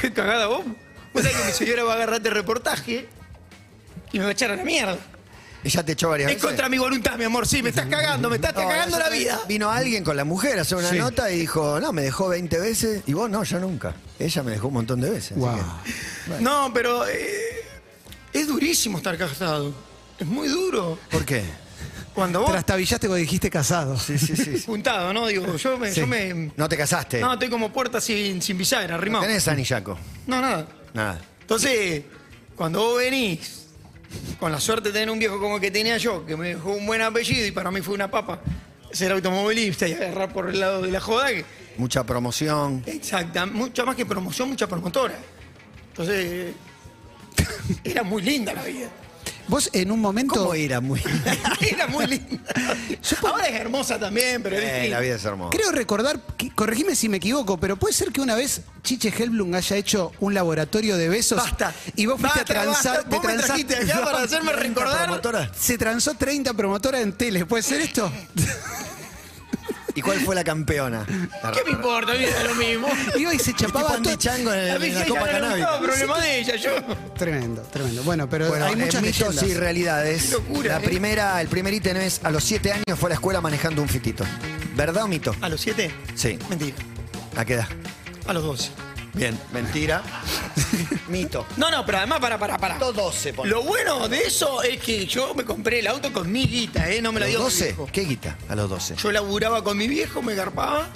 Qué 0.00 0.12
cagada 0.12 0.46
vos. 0.46 0.64
Vos 1.12 1.22
sabés 1.22 1.36
que 1.36 1.44
mi 1.46 1.52
señora 1.52 1.84
va 1.84 1.92
a 1.92 1.96
agarrarte 1.96 2.30
reportaje 2.30 3.08
y 4.12 4.18
me 4.18 4.24
va 4.24 4.30
a 4.30 4.32
echar 4.32 4.50
a 4.50 4.56
la 4.56 4.64
mierda. 4.64 4.98
Ella 5.64 5.82
te 5.84 5.92
echó 5.92 6.08
varias 6.10 6.30
Es 6.30 6.36
veces. 6.36 6.46
contra 6.48 6.68
mi 6.68 6.78
voluntad, 6.78 7.16
mi 7.18 7.24
amor. 7.24 7.46
Sí, 7.46 7.62
me 7.64 7.70
estás 7.70 7.86
cagando, 7.86 8.30
me 8.30 8.36
estás 8.36 8.54
No, 8.54 8.60
cagando 8.68 8.96
la 8.98 9.08
vida. 9.08 9.40
Vino 9.48 9.68
alguien 9.70 10.04
con 10.04 10.16
la 10.16 10.24
mujer 10.24 10.58
a 10.58 10.62
hacer 10.62 10.78
una 10.78 10.88
Sí. 10.90 10.98
nota 10.98 11.30
y 11.32 11.40
dijo, 11.40 11.80
no, 11.80 11.92
me 11.92 12.02
dejó 12.02 12.28
20 12.28 12.58
veces 12.60 13.02
y 13.06 13.12
vos 13.12 13.28
no, 13.28 13.42
yo 13.42 13.58
nunca. 13.58 13.94
Ella 14.20 14.42
me 14.44 14.52
dejó 14.52 14.68
un 14.68 14.74
montón 14.74 15.00
de 15.00 15.10
veces. 15.10 15.32
así 15.32 15.40
Wow. 15.40 15.58
que- 16.26 16.40
No, 16.44 16.70
pero 16.72 17.08
eh, 17.08 17.64
es 18.32 18.46
durísimo 18.46 18.98
estar 18.98 19.18
casado. 19.18 19.74
Es 20.16 20.26
muy 20.26 20.46
duro. 20.48 20.96
¿Por 21.10 21.24
qué? 21.24 21.42
Cuando 22.18 22.40
vos. 22.40 22.50
Trastabillaste 22.50 23.06
cuando 23.06 23.20
dijiste 23.20 23.48
casado. 23.50 23.96
Sí, 23.98 24.18
sí, 24.18 24.34
sí. 24.36 24.58
sí. 24.58 24.62
Puntado, 24.66 25.12
¿no? 25.12 25.26
Digo, 25.28 25.56
yo 25.56 25.78
me. 25.78 25.92
Sí. 25.92 26.00
Yo 26.00 26.06
me 26.06 26.50
No 26.56 26.68
te 26.68 26.76
casaste. 26.76 27.20
no, 27.20 27.32
estoy 27.34 27.48
como 27.48 27.72
puerta 27.72 28.00
sin, 28.00 28.42
sin 28.42 28.58
bisagra, 28.58 28.88
No 28.88 28.94
arrimado. 28.96 29.24
tenés 29.24 29.46
anillaco. 29.46 29.96
No, 30.26 30.40
nada. 30.40 30.66
Nada. 30.94 31.20
Entonces, 31.40 32.02
cuando 32.56 32.80
vos 32.80 32.98
venís, 32.98 33.66
con 34.40 34.50
la 34.50 34.58
suerte 34.60 34.88
de 34.88 34.94
tener 34.94 35.10
un 35.10 35.18
viejo 35.18 35.38
como 35.38 35.56
el 35.56 35.60
que 35.60 35.70
tenía 35.70 35.96
yo, 35.96 36.26
que 36.26 36.36
me 36.36 36.48
dejó 36.48 36.72
un 36.72 36.86
buen 36.86 37.00
apellido 37.02 37.46
y 37.46 37.50
para 37.52 37.70
mí 37.70 37.80
fue 37.82 37.94
una 37.94 38.10
papa, 38.10 38.40
ser 38.90 39.12
automovilista 39.12 39.86
y 39.86 39.92
agarrar 39.92 40.32
por 40.32 40.48
el 40.50 40.58
lado 40.58 40.82
de 40.82 40.90
la 40.90 41.00
joda, 41.00 41.28
que 41.28 41.44
Mucha 41.76 42.04
promoción. 42.04 42.82
exacta, 42.86 43.46
mucha 43.46 43.84
más 43.84 43.94
que 43.94 44.04
promoción, 44.04 44.48
mucha 44.48 44.66
promotora. 44.66 45.14
Entonces, 45.90 46.52
era 47.84 48.02
muy 48.02 48.22
linda 48.22 48.52
la 48.54 48.64
vida. 48.64 48.88
Vos 49.48 49.70
en 49.72 49.90
un 49.90 50.00
momento. 50.00 50.34
¿Cómo 50.34 50.54
era 50.54 50.80
muy? 50.80 51.00
Era 51.60 51.86
muy 51.86 52.06
linda. 52.06 52.38
Ahora 53.26 53.46
es 53.48 53.54
hermosa 53.54 53.98
también, 53.98 54.42
pero 54.42 54.56
Eh, 54.58 54.88
la 54.90 55.00
vida 55.00 55.14
es 55.16 55.24
hermosa. 55.24 55.56
Creo 55.56 55.72
recordar, 55.72 56.20
que- 56.36 56.50
corregime 56.50 56.94
si 56.94 57.08
me 57.08 57.16
equivoco, 57.16 57.58
pero 57.58 57.76
puede 57.76 57.94
ser 57.94 58.12
que 58.12 58.20
una 58.20 58.34
vez 58.34 58.60
Chiche 58.82 59.12
Helblum 59.16 59.54
haya 59.54 59.76
hecho 59.76 60.12
un 60.20 60.34
laboratorio 60.34 60.96
de 60.98 61.08
besos 61.08 61.38
Basta. 61.38 61.74
y 61.96 62.06
vos 62.06 62.20
fuiste 62.20 62.40
Basta, 62.40 62.52
a 62.52 62.62
transar, 62.62 62.94
basta. 62.96 63.08
Vos 63.16 63.24
me 63.24 63.32
transaste- 63.32 63.64
trajiste 63.66 63.92
acá 63.92 64.04
para 64.04 64.22
hacerme 64.22 64.52
recordar. 64.52 65.04
promotora? 65.06 65.50
Se 65.58 65.78
transó 65.78 66.14
30 66.14 66.52
promotoras 66.54 67.00
en 67.02 67.12
tele, 67.12 67.46
¿puede 67.46 67.62
ser 67.62 67.80
esto? 67.80 68.10
¿Y 69.98 70.00
cuál 70.00 70.20
fue 70.20 70.32
la 70.36 70.44
campeona? 70.44 71.04
La 71.42 71.50
¿Qué 71.50 71.64
me 71.64 71.72
importa? 71.72 72.12
A 72.12 72.14
mí 72.14 72.24
da 72.24 72.44
lo 72.44 72.54
mismo. 72.54 72.86
Y 73.16 73.38
se 73.40 73.52
chapaba 73.52 73.86
tipo 73.86 73.94
Andy 73.96 74.08
todo. 74.10 74.16
Chango 74.16 74.52
en, 74.52 74.70
A 74.70 74.78
mí 74.78 74.86
en 74.86 74.94
la 74.94 75.02
que 75.02 75.08
Copa 75.10 75.28
ella 75.28 75.56
no 75.56 75.80
problema 75.82 76.20
de 76.20 76.38
ella, 76.38 76.54
yo. 76.54 76.70
Tremendo, 77.14 77.62
tremendo. 77.62 78.04
Bueno, 78.04 78.30
pero 78.30 78.48
Bueno, 78.48 78.66
hay 78.66 78.74
en 78.74 78.78
muchas 78.78 79.02
mitos 79.02 79.34
leyendas. 79.34 79.50
y 79.50 79.54
realidades. 79.54 80.22
Qué 80.22 80.30
locura, 80.30 80.78
la 80.78 80.84
¿eh? 80.84 80.84
primera, 80.88 81.40
el 81.40 81.48
primer 81.48 81.74
ítem 81.74 81.96
es 81.96 82.20
a 82.22 82.30
los 82.30 82.44
7 82.44 82.72
años 82.74 82.96
fue 82.96 83.08
a 83.08 83.10
la 83.10 83.14
escuela 83.14 83.40
manejando 83.40 83.82
un 83.82 83.88
fitito. 83.88 84.24
¿Verdad 84.76 85.02
o 85.02 85.08
mito? 85.08 85.34
¿A 85.40 85.48
los 85.48 85.60
siete? 85.60 85.90
Sí. 86.14 86.38
Mentira. 86.48 86.76
¿A 87.36 87.44
qué 87.44 87.54
edad? 87.54 87.66
A 88.28 88.32
los 88.32 88.44
12. 88.44 88.70
Bien, 89.18 89.38
mentira. 89.52 90.00
mito. 91.08 91.44
No, 91.56 91.70
no, 91.70 91.84
pero 91.84 91.98
además, 91.98 92.20
para, 92.20 92.38
para, 92.38 92.56
para. 92.56 92.78
Los 92.78 92.94
12, 92.94 93.32
pon. 93.32 93.48
Lo 93.50 93.62
bueno 93.62 94.08
de 94.08 94.22
eso 94.22 94.62
es 94.62 94.80
que 94.80 95.06
yo 95.06 95.34
me 95.34 95.44
compré 95.44 95.80
el 95.80 95.88
auto 95.88 96.12
con 96.12 96.30
mi 96.30 96.46
guita, 96.46 96.88
¿eh? 96.88 97.02
No 97.02 97.10
me 97.10 97.18
la 97.18 97.26
¿A 97.26 97.28
dio 97.28 97.38
los 97.40 97.48
mi 97.48 97.52
12? 97.60 97.64
viejo. 97.66 97.88
¿Qué 97.92 98.02
guita? 98.02 98.38
A 98.48 98.54
los 98.54 98.70
12. 98.70 98.94
Yo 98.96 99.10
laburaba 99.10 99.64
con 99.64 99.76
mi 99.76 99.88
viejo, 99.88 100.22
me 100.22 100.34
garpaba. 100.36 100.88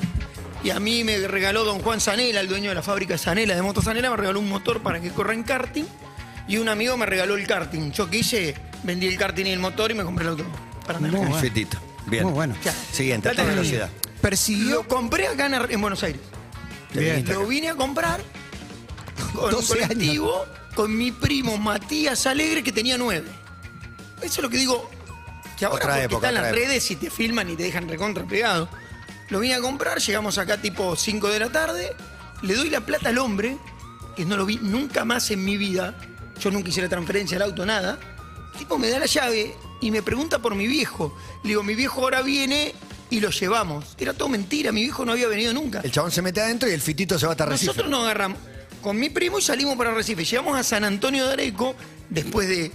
Y 0.62 0.70
a 0.70 0.78
mí 0.78 1.02
me 1.02 1.26
regaló 1.26 1.64
don 1.64 1.80
Juan 1.80 2.00
Sanela, 2.00 2.38
el 2.38 2.46
dueño 2.46 2.68
de 2.68 2.76
la 2.76 2.82
fábrica 2.82 3.18
Sanela, 3.18 3.56
de 3.56 3.62
Motos 3.62 3.84
Sanela, 3.84 4.08
me 4.10 4.16
regaló 4.16 4.38
un 4.38 4.48
motor 4.48 4.80
para 4.80 5.00
que 5.00 5.10
corra 5.10 5.34
en 5.34 5.42
karting. 5.42 5.84
Y 6.46 6.58
un 6.58 6.68
amigo 6.68 6.96
me 6.96 7.06
regaló 7.06 7.34
el 7.34 7.44
karting. 7.46 7.90
Yo 7.90 8.08
qué 8.08 8.18
hice, 8.18 8.54
vendí 8.84 9.08
el 9.08 9.18
karting 9.18 9.46
y 9.46 9.50
el 9.50 9.58
motor 9.58 9.90
y 9.90 9.94
me 9.94 10.04
compré 10.04 10.24
el 10.24 10.30
auto. 10.30 10.44
Para. 10.86 11.00
Muy 11.00 11.10
bueno. 11.10 11.36
Bien. 12.06 12.24
Muy 12.24 12.32
bueno. 12.32 12.54
Ya. 12.64 12.72
Siguiente, 12.92 13.28
a 13.28 13.32
toda 13.32 13.48
velocidad. 13.48 13.90
Persiguió. 14.20 14.76
Lo 14.76 14.88
compré 14.88 15.26
acá 15.26 15.46
en 15.68 15.80
Buenos 15.80 16.02
Aires. 16.04 16.20
Bien. 16.94 17.24
Lo 17.28 17.46
vine 17.46 17.70
a 17.70 17.74
comprar 17.74 18.20
con 19.34 19.44
un 19.46 19.50
12 19.50 19.74
años. 19.74 19.88
colectivo 19.88 20.44
con 20.74 20.96
mi 20.96 21.12
primo 21.12 21.58
Matías 21.58 22.26
Alegre, 22.26 22.62
que 22.62 22.72
tenía 22.72 22.96
nueve. 22.98 23.28
Eso 24.18 24.26
es 24.26 24.42
lo 24.42 24.50
que 24.50 24.58
digo. 24.58 24.88
Que 25.58 25.66
ahora 25.66 25.76
Otra 25.76 25.88
porque 25.92 26.04
época, 26.04 26.28
están 26.28 26.42
las 26.42 26.52
época. 26.52 26.66
redes 26.66 26.90
y 26.90 26.96
te 26.96 27.10
filman 27.10 27.50
y 27.50 27.56
te 27.56 27.64
dejan 27.64 27.88
recontra 27.88 28.24
pegado. 28.24 28.68
Lo 29.28 29.40
vine 29.40 29.54
a 29.54 29.60
comprar, 29.60 29.98
llegamos 29.98 30.38
acá 30.38 30.58
tipo 30.60 30.96
5 30.96 31.28
de 31.28 31.38
la 31.38 31.50
tarde, 31.50 31.94
le 32.42 32.54
doy 32.54 32.68
la 32.68 32.80
plata 32.82 33.08
al 33.08 33.18
hombre, 33.18 33.56
que 34.16 34.24
no 34.24 34.36
lo 34.36 34.44
vi 34.44 34.58
nunca 34.60 35.04
más 35.04 35.30
en 35.30 35.44
mi 35.44 35.56
vida. 35.56 35.94
Yo 36.40 36.50
nunca 36.50 36.68
hice 36.68 36.82
la 36.82 36.88
transferencia 36.88 37.36
al 37.36 37.42
auto, 37.44 37.64
nada. 37.64 37.98
El 38.52 38.58
tipo 38.58 38.78
me 38.78 38.88
da 38.90 38.98
la 38.98 39.06
llave 39.06 39.54
y 39.80 39.90
me 39.90 40.02
pregunta 40.02 40.38
por 40.40 40.54
mi 40.54 40.66
viejo. 40.66 41.16
Le 41.42 41.50
digo, 41.50 41.62
mi 41.62 41.74
viejo 41.74 42.02
ahora 42.02 42.22
viene 42.22 42.74
y 43.12 43.20
lo 43.20 43.28
llevamos. 43.28 43.84
Era 43.98 44.14
todo 44.14 44.30
mentira, 44.30 44.72
mi 44.72 44.82
viejo 44.82 45.04
no 45.04 45.12
había 45.12 45.28
venido 45.28 45.52
nunca. 45.52 45.82
El 45.84 45.92
chabón 45.92 46.10
se 46.10 46.22
mete 46.22 46.40
adentro 46.40 46.68
y 46.68 46.72
el 46.72 46.80
fitito 46.80 47.18
se 47.18 47.26
va 47.26 47.32
hasta 47.32 47.44
Recife. 47.44 47.66
Nosotros 47.66 47.90
nos 47.90 48.04
agarramos 48.04 48.38
con 48.80 48.98
mi 48.98 49.10
primo 49.10 49.38
y 49.38 49.42
salimos 49.42 49.76
para 49.76 49.92
Recife. 49.92 50.24
Llegamos 50.24 50.58
a 50.58 50.62
San 50.64 50.82
Antonio 50.82 51.26
de 51.26 51.34
Areco 51.34 51.76
después 52.08 52.48
de 52.48 52.72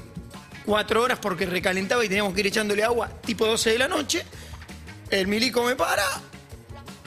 cuatro 0.63 1.01
horas 1.01 1.17
porque 1.19 1.47
recalentaba 1.47 2.05
y 2.05 2.07
teníamos 2.07 2.35
que 2.35 2.41
ir 2.41 2.47
echándole 2.47 2.83
agua 2.83 3.09
tipo 3.25 3.47
12 3.47 3.71
de 3.71 3.77
la 3.79 3.87
noche. 3.87 4.23
El 5.09 5.25
milico 5.25 5.63
me 5.63 5.75
para, 5.75 6.05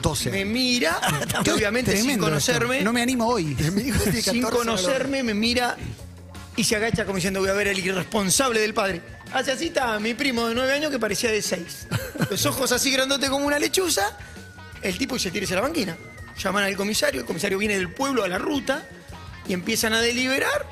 12. 0.01 0.29
me 0.29 0.43
mira, 0.43 0.99
que 1.45 1.53
obviamente 1.53 1.95
sin 1.95 2.19
conocerme, 2.19 2.79
esto. 2.79 2.85
No 2.85 2.91
me 2.91 3.01
animo 3.01 3.27
hoy. 3.27 3.55
Sin 3.55 4.41
14, 4.41 4.41
conocerme, 4.41 5.23
me 5.23 5.33
mira 5.33 5.77
y 6.57 6.65
se 6.65 6.75
agacha 6.75 7.05
como 7.05 7.15
diciendo 7.15 7.39
voy 7.39 7.49
a 7.49 7.53
ver 7.53 7.69
al 7.69 7.79
irresponsable 7.79 8.59
del 8.59 8.73
padre. 8.73 9.01
Hace 9.33 9.51
así 9.53 9.67
está 9.67 9.97
mi 9.99 10.13
primo 10.13 10.47
de 10.47 10.55
nueve 10.55 10.73
años 10.73 10.91
que 10.91 10.99
parecía 10.99 11.31
de 11.31 11.41
seis. 11.41 11.87
Los 12.29 12.45
ojos 12.45 12.71
así 12.71 12.91
grandote 12.91 13.29
como 13.29 13.45
una 13.45 13.59
lechuza. 13.59 14.17
El 14.81 14.97
tipo 14.97 15.15
y 15.15 15.19
se 15.19 15.31
tira 15.31 15.45
a 15.51 15.55
la 15.55 15.61
banquina. 15.61 15.95
Llaman 16.37 16.63
al 16.63 16.75
comisario, 16.75 17.21
el 17.21 17.27
comisario 17.27 17.57
viene 17.57 17.75
del 17.75 17.91
pueblo 17.93 18.23
a 18.23 18.27
la 18.27 18.37
ruta 18.37 18.83
y 19.47 19.53
empiezan 19.53 19.93
a 19.93 20.01
deliberar. 20.01 20.65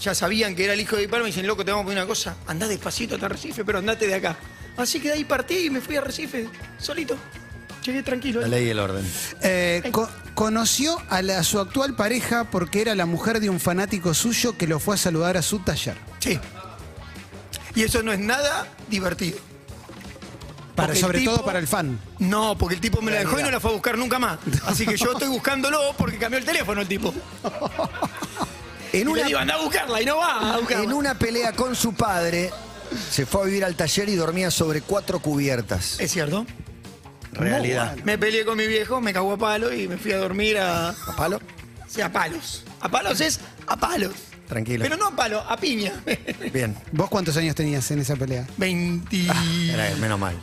Ya 0.00 0.14
sabían 0.14 0.56
que 0.56 0.64
era 0.64 0.72
el 0.72 0.80
hijo 0.80 0.96
de 0.96 1.08
Palma 1.08 1.28
y 1.28 1.30
dicen, 1.30 1.46
loco, 1.46 1.64
te 1.64 1.70
vamos 1.72 1.84
a 1.84 1.86
pedir 1.88 1.98
una 1.98 2.06
cosa. 2.08 2.36
Andá 2.46 2.66
despacito 2.66 3.16
hasta 3.16 3.28
Recife, 3.28 3.64
pero 3.64 3.78
andate 3.78 4.06
de 4.06 4.14
acá. 4.14 4.36
Así 4.78 4.98
que 4.98 5.08
de 5.08 5.14
ahí 5.14 5.24
partí 5.24 5.66
y 5.66 5.70
me 5.70 5.80
fui 5.82 5.96
a 5.96 6.00
Recife, 6.00 6.48
solito. 6.78 7.16
Llegué 7.84 8.02
tranquilo. 8.02 8.40
La 8.40 8.48
ley 8.48 8.66
y 8.66 8.70
el 8.70 8.78
orden. 8.78 9.04
Eh, 9.42 9.82
co- 9.92 10.08
conoció 10.34 10.96
a, 11.10 11.20
la- 11.22 11.38
a 11.38 11.44
su 11.44 11.60
actual 11.60 11.94
pareja 11.96 12.50
porque 12.50 12.80
era 12.80 12.94
la 12.94 13.04
mujer 13.04 13.40
de 13.40 13.50
un 13.50 13.60
fanático 13.60 14.14
suyo 14.14 14.56
que 14.56 14.66
lo 14.66 14.80
fue 14.80 14.94
a 14.94 14.98
saludar 14.98 15.36
a 15.36 15.42
su 15.42 15.58
taller. 15.60 15.96
Sí. 16.18 16.38
Y 17.74 17.82
eso 17.82 18.02
no 18.02 18.12
es 18.12 18.18
nada 18.18 18.66
divertido. 18.88 19.38
Para, 20.74 20.88
Porque 20.88 21.00
sobre 21.00 21.18
tipo- 21.18 21.32
todo 21.34 21.44
para 21.44 21.58
el 21.58 21.66
fan. 21.68 21.98
No, 22.18 22.56
porque 22.56 22.76
el 22.76 22.80
tipo 22.80 23.02
me 23.02 23.10
la 23.12 23.18
dejó 23.20 23.38
y 23.38 23.42
no 23.42 23.50
la 23.50 23.60
fue 23.60 23.70
a 23.70 23.74
buscar 23.74 23.98
nunca 23.98 24.18
más. 24.18 24.38
Así 24.66 24.86
que 24.86 24.96
yo 24.96 25.12
estoy 25.12 25.28
buscándolo 25.28 25.94
porque 25.98 26.16
cambió 26.18 26.38
el 26.38 26.44
teléfono 26.44 26.80
el 26.80 26.88
tipo. 26.88 27.12
En 28.92 29.06
una... 29.06 29.22
digo, 29.22 29.38
anda 29.38 29.54
a 29.54 29.58
buscarla 29.62 30.02
y 30.02 30.04
no 30.04 30.16
va 30.16 30.54
a 30.54 30.58
buscarla. 30.58 30.82
En 30.82 30.92
una 30.92 31.14
pelea 31.16 31.52
con 31.52 31.76
su 31.76 31.94
padre, 31.94 32.50
se 33.10 33.24
fue 33.24 33.42
a 33.42 33.44
vivir 33.44 33.64
al 33.64 33.76
taller 33.76 34.08
y 34.08 34.16
dormía 34.16 34.50
sobre 34.50 34.82
cuatro 34.82 35.20
cubiertas. 35.20 36.00
Es 36.00 36.10
cierto. 36.10 36.44
Realidad. 37.32 37.96
Me 38.02 38.18
peleé 38.18 38.44
con 38.44 38.58
mi 38.58 38.66
viejo, 38.66 39.00
me 39.00 39.12
cagó 39.12 39.34
a 39.34 39.36
palo 39.36 39.72
y 39.72 39.86
me 39.86 39.96
fui 39.96 40.10
a 40.10 40.18
dormir 40.18 40.58
a... 40.58 40.88
¿A 40.88 41.16
palo? 41.16 41.40
Sí, 41.86 42.00
a 42.00 42.10
palos. 42.12 42.64
A 42.80 42.88
palos 42.88 43.20
es 43.20 43.38
a 43.68 43.76
palos. 43.76 44.12
Tranquilo. 44.50 44.82
Pero 44.82 44.96
no 44.96 45.06
a 45.06 45.16
palo, 45.16 45.40
a 45.48 45.56
piña. 45.56 45.92
Bien. 46.52 46.76
¿Vos 46.90 47.08
cuántos 47.08 47.36
años 47.36 47.54
tenías 47.54 47.88
en 47.92 48.00
esa 48.00 48.16
pelea? 48.16 48.48
20... 48.56 49.26
Era, 49.72 49.94
menos 49.94 50.18
mal. 50.18 50.36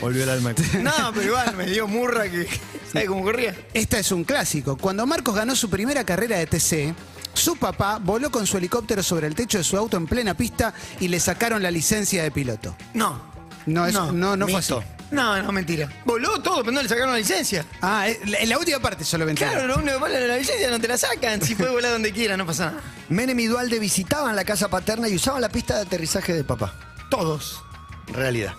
Volvió 0.00 0.24
el 0.24 0.30
alma. 0.30 0.54
No, 0.82 1.12
pero 1.14 1.26
igual 1.26 1.56
me 1.56 1.66
dio 1.66 1.86
murra 1.86 2.28
que... 2.28 2.48
¿Sabes 2.92 3.08
cómo 3.08 3.22
corría? 3.22 3.54
Esta 3.72 4.00
es 4.00 4.10
un 4.10 4.24
clásico. 4.24 4.76
Cuando 4.76 5.06
Marcos 5.06 5.36
ganó 5.36 5.54
su 5.54 5.70
primera 5.70 6.02
carrera 6.02 6.36
de 6.36 6.46
TC, 6.46 6.94
su 7.32 7.56
papá 7.56 8.00
voló 8.02 8.32
con 8.32 8.44
su 8.44 8.58
helicóptero 8.58 9.04
sobre 9.04 9.28
el 9.28 9.36
techo 9.36 9.58
de 9.58 9.64
su 9.64 9.76
auto 9.76 9.96
en 9.96 10.08
plena 10.08 10.34
pista 10.34 10.74
y 10.98 11.06
le 11.06 11.20
sacaron 11.20 11.62
la 11.62 11.70
licencia 11.70 12.24
de 12.24 12.32
piloto. 12.32 12.76
No. 12.92 13.32
No, 13.66 13.86
eso, 13.86 14.12
no, 14.12 14.36
no, 14.36 14.48
fue 14.48 14.58
así. 14.58 14.74
No, 15.10 15.42
no, 15.42 15.52
mentira. 15.52 15.88
Voló 16.04 16.40
todo, 16.42 16.60
pero 16.60 16.72
no 16.72 16.82
le 16.82 16.88
sacaron 16.88 17.12
la 17.12 17.18
licencia. 17.18 17.64
Ah, 17.80 18.08
eh, 18.08 18.18
en 18.24 18.48
la 18.48 18.58
última 18.58 18.80
parte 18.80 19.04
solo 19.04 19.26
me 19.26 19.34
Claro, 19.34 19.66
lo 19.66 19.76
único 19.76 20.04
que 20.04 20.12
que 20.12 20.26
la 20.26 20.36
licencia 20.36 20.70
no 20.70 20.80
te 20.80 20.88
la 20.88 20.96
sacan. 20.96 21.40
Si 21.42 21.54
puede 21.54 21.70
volar 21.70 21.92
donde 21.92 22.12
quiera, 22.12 22.36
no 22.36 22.46
pasa 22.46 22.66
nada. 22.66 22.80
Menem 23.08 23.38
y 23.38 23.46
Dualde 23.46 23.78
visitaban 23.78 24.34
la 24.34 24.44
casa 24.44 24.68
paterna 24.68 25.08
y 25.08 25.14
usaban 25.16 25.40
la 25.40 25.48
pista 25.48 25.76
de 25.76 25.82
aterrizaje 25.82 26.32
de 26.32 26.44
papá. 26.44 26.74
Todos. 27.10 27.62
Realidad. 28.08 28.54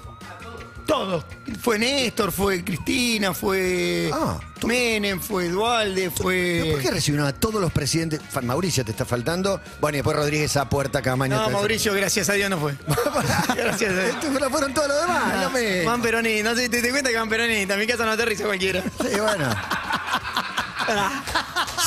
Todos. 0.88 1.25
Fue 1.62 1.80
Néstor, 1.80 2.32
fue 2.32 2.63
Cristina, 2.63 3.34
fue 3.34 4.10
Ah, 4.13 4.39
Menem, 4.65 5.20
fue 5.20 5.50
Dualde, 5.50 6.12
fue. 6.12 6.60
¿Pero 6.62 6.74
¿Por 6.75 6.82
qué 6.84 6.92
recibieron 6.92 7.27
a 7.27 7.34
todos 7.34 7.60
los 7.62 7.72
presidentes? 7.72 8.22
Mauricio 8.44 8.86
te 8.86 8.92
está 8.92 9.06
faltando. 9.06 9.60
Bueno, 9.82 9.96
y 9.96 10.00
después 10.00 10.15
Rodríguez 10.15 10.56
a 10.58 10.70
puerta, 10.70 11.01
Camaño. 11.01 11.36
No. 11.42 11.50
Mauricio, 11.50 11.94
gracias 11.94 12.30
a 12.30 12.34
Dios 12.34 12.50
no 12.50 12.60
fue. 12.60 12.75
gracias 13.56 13.92
a 13.92 13.94
Dios. 13.94 14.06
Estos 14.15 14.50
fueron- 14.51 14.74
todos 14.74 14.88
los 14.88 15.01
demás. 15.01 15.42
no 15.44 15.50
me- 15.51 15.84
Van 15.86 16.01
peronista, 16.01 16.50
no 16.51 16.56
sé, 16.56 16.70
te, 16.70 16.82
te 16.82 16.89
cuenta 16.92 17.10
que 17.10 17.18
van 17.18 17.30
peronista. 17.30 17.74
En 17.74 17.80
mi 17.80 17.88
casa 17.88 18.06
no 18.06 18.12
aterriza 18.12 18.46
cualquiera. 18.46 18.82
Sí, 18.84 19.20
bueno. 19.20 19.50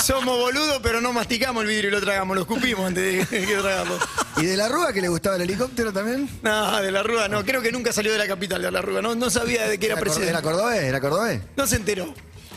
Somos 0.04 0.38
boludos, 0.38 0.80
pero 0.82 1.00
no 1.00 1.12
masticamos 1.12 1.62
el 1.62 1.68
vidrio 1.68 1.88
y 1.88 1.92
lo 1.92 2.00
tragamos, 2.00 2.34
lo 2.36 2.42
escupimos 2.42 2.86
antes 2.86 3.28
de 3.30 3.46
que 3.46 3.54
lo 3.56 3.62
tragamos. 3.62 3.98
¿Y 4.40 4.46
de 4.46 4.56
la 4.56 4.68
Rúa 4.68 4.92
que 4.92 5.00
le 5.00 5.08
gustaba 5.08 5.36
el 5.36 5.42
helicóptero 5.42 5.92
también? 5.92 6.28
No, 6.42 6.80
de 6.80 6.90
la 6.92 7.02
Rúa 7.02 7.28
no, 7.28 7.44
creo 7.44 7.60
que 7.62 7.72
nunca 7.72 7.92
salió 7.92 8.12
de 8.12 8.18
la 8.18 8.26
capital 8.26 8.62
de 8.62 8.70
la 8.70 8.80
Rúa, 8.82 9.02
no, 9.02 9.14
no 9.14 9.30
sabía 9.30 9.66
de 9.68 9.78
que 9.78 9.86
era 9.86 9.96
presidente. 9.96 10.30
¿Era 10.30 10.42
cordobés? 10.42 10.82
¿Era 10.82 11.00
cordobés? 11.00 11.40
No 11.56 11.66
se 11.66 11.76
enteró. 11.76 12.14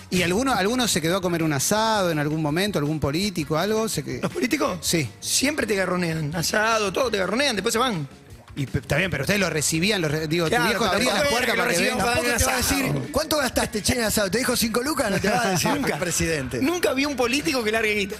¿Y 0.10 0.24
alguno, 0.24 0.54
alguno 0.54 0.88
se 0.90 1.02
quedó 1.02 1.18
a 1.18 1.22
comer 1.22 1.42
un 1.42 1.54
asado 1.54 2.12
en 2.12 2.20
algún 2.20 2.42
momento? 2.42 2.78
¿Algún 2.78 3.00
político, 3.00 3.58
algo? 3.58 3.88
Se 3.88 4.04
que- 4.04 4.20
¿Los 4.22 4.32
políticos? 4.32 4.78
Sí. 4.82 5.10
Siempre 5.22 5.66
te 5.66 5.74
garronean, 5.76 6.36
asado, 6.36 6.92
todo 6.92 7.10
te 7.10 7.18
garronean, 7.18 7.56
después 7.56 7.72
se 7.74 7.80
van. 7.80 8.08
Y 8.54 8.66
pe- 8.68 8.80
está 8.80 8.98
bien, 8.98 9.10
pero 9.10 9.24
ustedes 9.24 9.40
lo 9.40 9.50
recibían, 9.50 10.02
lo 10.02 10.10
re- 10.10 10.28
digo, 10.28 10.48
Claro, 10.48 10.64
tu 10.66 10.70
viejo 10.70 10.84
te 10.84 10.96
abría 10.98 11.10
tampoco 11.14 11.16
la 11.16 11.22
era 11.22 11.30
puerta 11.32 11.46
que 11.54 11.58
para 11.58 11.64
lo 11.64 11.64
que 11.64 11.70
recibían 11.70 11.98
venga. 11.98 12.14
Tampoco 12.14 12.38
te 12.38 12.44
va 12.46 12.54
a 12.54 12.58
decir, 12.58 13.12
¿cuánto 13.14 13.38
gastaste, 13.38 13.82
che, 13.82 13.94
en 13.94 14.04
asado? 14.04 14.30
¿Te 14.30 14.38
dijo 14.40 14.56
cinco 14.58 14.82
lucas? 14.84 15.10
No 15.10 15.20
te 15.22 15.30
va 15.30 15.42
a 15.48 15.50
decir 15.52 15.72
Nunca. 15.72 15.98
presidente. 15.98 16.62
Nunca 16.62 16.94
vi 16.94 17.06
un 17.06 17.16
político 17.16 17.64
que 17.64 17.72
largue 17.72 17.94
guita. 17.96 18.16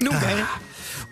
Nunca, 0.00 0.32
¿eh? 0.32 0.44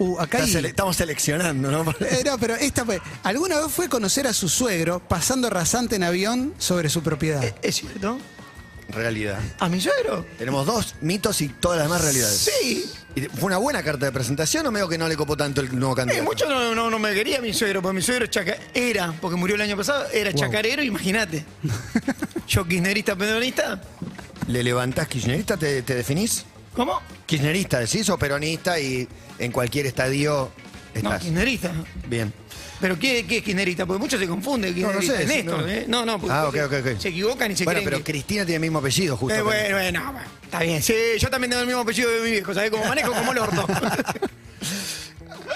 Uh, 0.02 0.18
acá 0.18 0.38
Está 0.38 0.44
hay- 0.46 0.52
sele- 0.64 0.68
Estamos 0.70 0.96
seleccionando, 0.96 1.70
¿no? 1.70 1.90
Eh, 2.00 2.22
no, 2.24 2.38
pero 2.38 2.54
esta 2.56 2.86
fue. 2.86 3.00
¿Alguna 3.22 3.58
vez 3.60 3.70
fue 3.70 3.88
conocer 3.90 4.26
a 4.26 4.32
su 4.32 4.48
suegro 4.48 4.98
pasando 4.98 5.50
rasante 5.50 5.96
en 5.96 6.04
avión 6.04 6.54
sobre 6.58 6.88
su 6.88 7.02
propiedad? 7.02 7.44
¿Es 7.60 7.76
cierto? 7.76 8.18
Realidad. 8.88 9.38
¿A 9.60 9.68
mi 9.68 9.78
suegro? 9.80 10.24
Tenemos 10.38 10.64
dos 10.66 10.94
mitos 11.02 11.40
y 11.42 11.48
todas 11.48 11.78
las 11.78 11.86
demás 11.86 12.00
realidades. 12.02 12.50
Sí. 12.62 12.90
¿Y 13.14 13.20
¿Fue 13.22 13.44
una 13.44 13.58
buena 13.58 13.82
carta 13.82 14.06
de 14.06 14.12
presentación 14.12 14.66
o 14.66 14.70
medio 14.72 14.88
que 14.88 14.96
no 14.96 15.06
le 15.06 15.16
copó 15.16 15.36
tanto 15.36 15.60
el 15.60 15.78
nuevo 15.78 15.92
Eh, 15.92 15.96
candidato? 15.96 16.24
mucho 16.24 16.48
no, 16.48 16.74
no, 16.74 16.88
no 16.90 16.98
me 16.98 17.12
quería 17.12 17.40
mi 17.42 17.52
suegro, 17.52 17.82
porque 17.82 17.96
mi 17.96 18.02
suegro 18.02 18.26
chaca- 18.26 18.56
era, 18.72 19.12
porque 19.20 19.36
murió 19.36 19.54
el 19.56 19.60
año 19.60 19.76
pasado, 19.76 20.06
era 20.12 20.32
chacarero, 20.32 20.82
imagínate. 20.82 21.44
Yo 22.48 22.66
kirchnerista, 22.66 23.14
peronista. 23.16 23.80
¿Le 24.48 24.62
levantás 24.64 25.06
kirchnerista? 25.08 25.56
¿Te, 25.58 25.82
te 25.82 25.94
definís? 25.94 26.44
¿Cómo? 26.74 27.00
¿Kirchnerista 27.26 27.78
decís 27.80 28.08
o 28.10 28.18
peronista 28.18 28.78
y 28.78 29.06
en 29.38 29.52
cualquier 29.52 29.86
estadio 29.86 30.50
No, 30.94 30.98
estás? 31.00 31.22
kirchnerista. 31.22 31.72
Bien. 32.06 32.32
¿Pero 32.80 32.98
qué, 32.98 33.26
qué 33.26 33.38
es 33.38 33.42
kirchnerista? 33.44 33.84
Porque 33.86 34.00
muchos 34.00 34.18
se 34.18 34.26
confunden. 34.26 34.80
No, 34.80 34.92
no 34.92 35.02
sé, 35.02 35.26
Néstor, 35.26 35.60
no. 35.62 35.68
¿eh? 35.68 35.84
No, 35.86 36.06
no. 36.06 36.18
porque 36.18 36.32
Ah, 36.34 36.48
ok, 36.48 36.56
ok, 36.66 36.72
ok. 36.94 36.98
Se 37.00 37.08
equivocan 37.08 37.50
y 37.52 37.56
se 37.56 37.64
Bueno, 37.64 37.78
creen 37.80 37.84
pero 37.90 37.98
que- 38.04 38.12
Cristina 38.12 38.44
tiene 38.44 38.54
el 38.56 38.60
mismo 38.62 38.78
apellido, 38.78 39.16
justo. 39.16 39.34
Eh, 39.34 39.38
que- 39.38 39.42
bueno, 39.44 39.74
bueno, 39.76 40.12
bueno, 40.12 40.26
está 40.42 40.60
bien. 40.60 40.82
Sí, 40.82 40.94
yo 41.18 41.28
también 41.28 41.50
tengo 41.50 41.60
el 41.60 41.66
mismo 41.66 41.82
apellido 41.82 42.10
de 42.10 42.20
mi 42.22 42.30
viejo, 42.30 42.54
¿sabes? 42.54 42.70
Como 42.70 42.84
manejo 42.86 43.12
como 43.12 43.32
el 43.32 43.38
orto. 43.38 43.66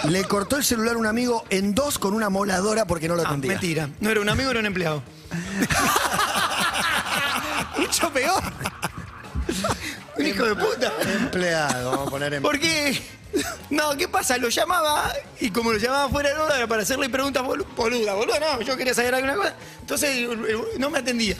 Le 0.09 0.25
cortó 0.25 0.57
el 0.57 0.65
celular 0.65 0.97
a 0.97 0.99
un 0.99 1.07
amigo 1.07 1.45
en 1.49 1.75
dos 1.75 1.99
con 1.99 2.13
una 2.13 2.29
moladora 2.29 2.85
porque 2.87 3.09
no 3.09 3.15
lo 3.17 3.23
Ah, 3.23 3.29
atendía. 3.29 3.53
mentira. 3.53 3.89
No 4.01 4.11
era 4.11 4.21
un 4.21 4.29
amigo, 4.29 4.51
era 4.51 4.61
un 4.61 4.67
empleado. 4.67 5.03
Mucho 7.79 8.13
peor. 8.13 8.43
Un 10.25 10.31
hijo 10.31 10.45
de 10.47 10.55
puta. 10.55 10.93
Empleado, 11.21 11.91
vamos 11.91 12.09
a 12.09 12.11
poner 12.11 12.35
en... 12.35 12.43
Porque, 12.43 13.01
no, 13.71 13.97
¿qué 13.97 14.09
pasa? 14.09 14.37
Lo 14.39 14.49
llamaba 14.49 15.13
y 15.41 15.51
como 15.51 15.73
lo 15.73 15.79
llamaba 15.79 16.09
fuera 16.09 16.31
de 16.31 16.37
hora 16.41 16.67
para 16.67 16.83
hacerle 16.83 17.09
preguntas 17.09 17.43
bolu- 17.43 17.67
boludas, 17.77 18.15
boluda, 18.15 18.39
no, 18.41 18.61
yo 18.63 18.77
quería 18.77 18.95
saber 18.95 19.15
alguna 19.15 19.35
cosa. 19.37 19.55
Entonces 19.81 20.11
el- 20.17 20.31
el- 20.47 20.61
no 20.79 20.91
me 20.91 20.99
atendía. 20.99 21.37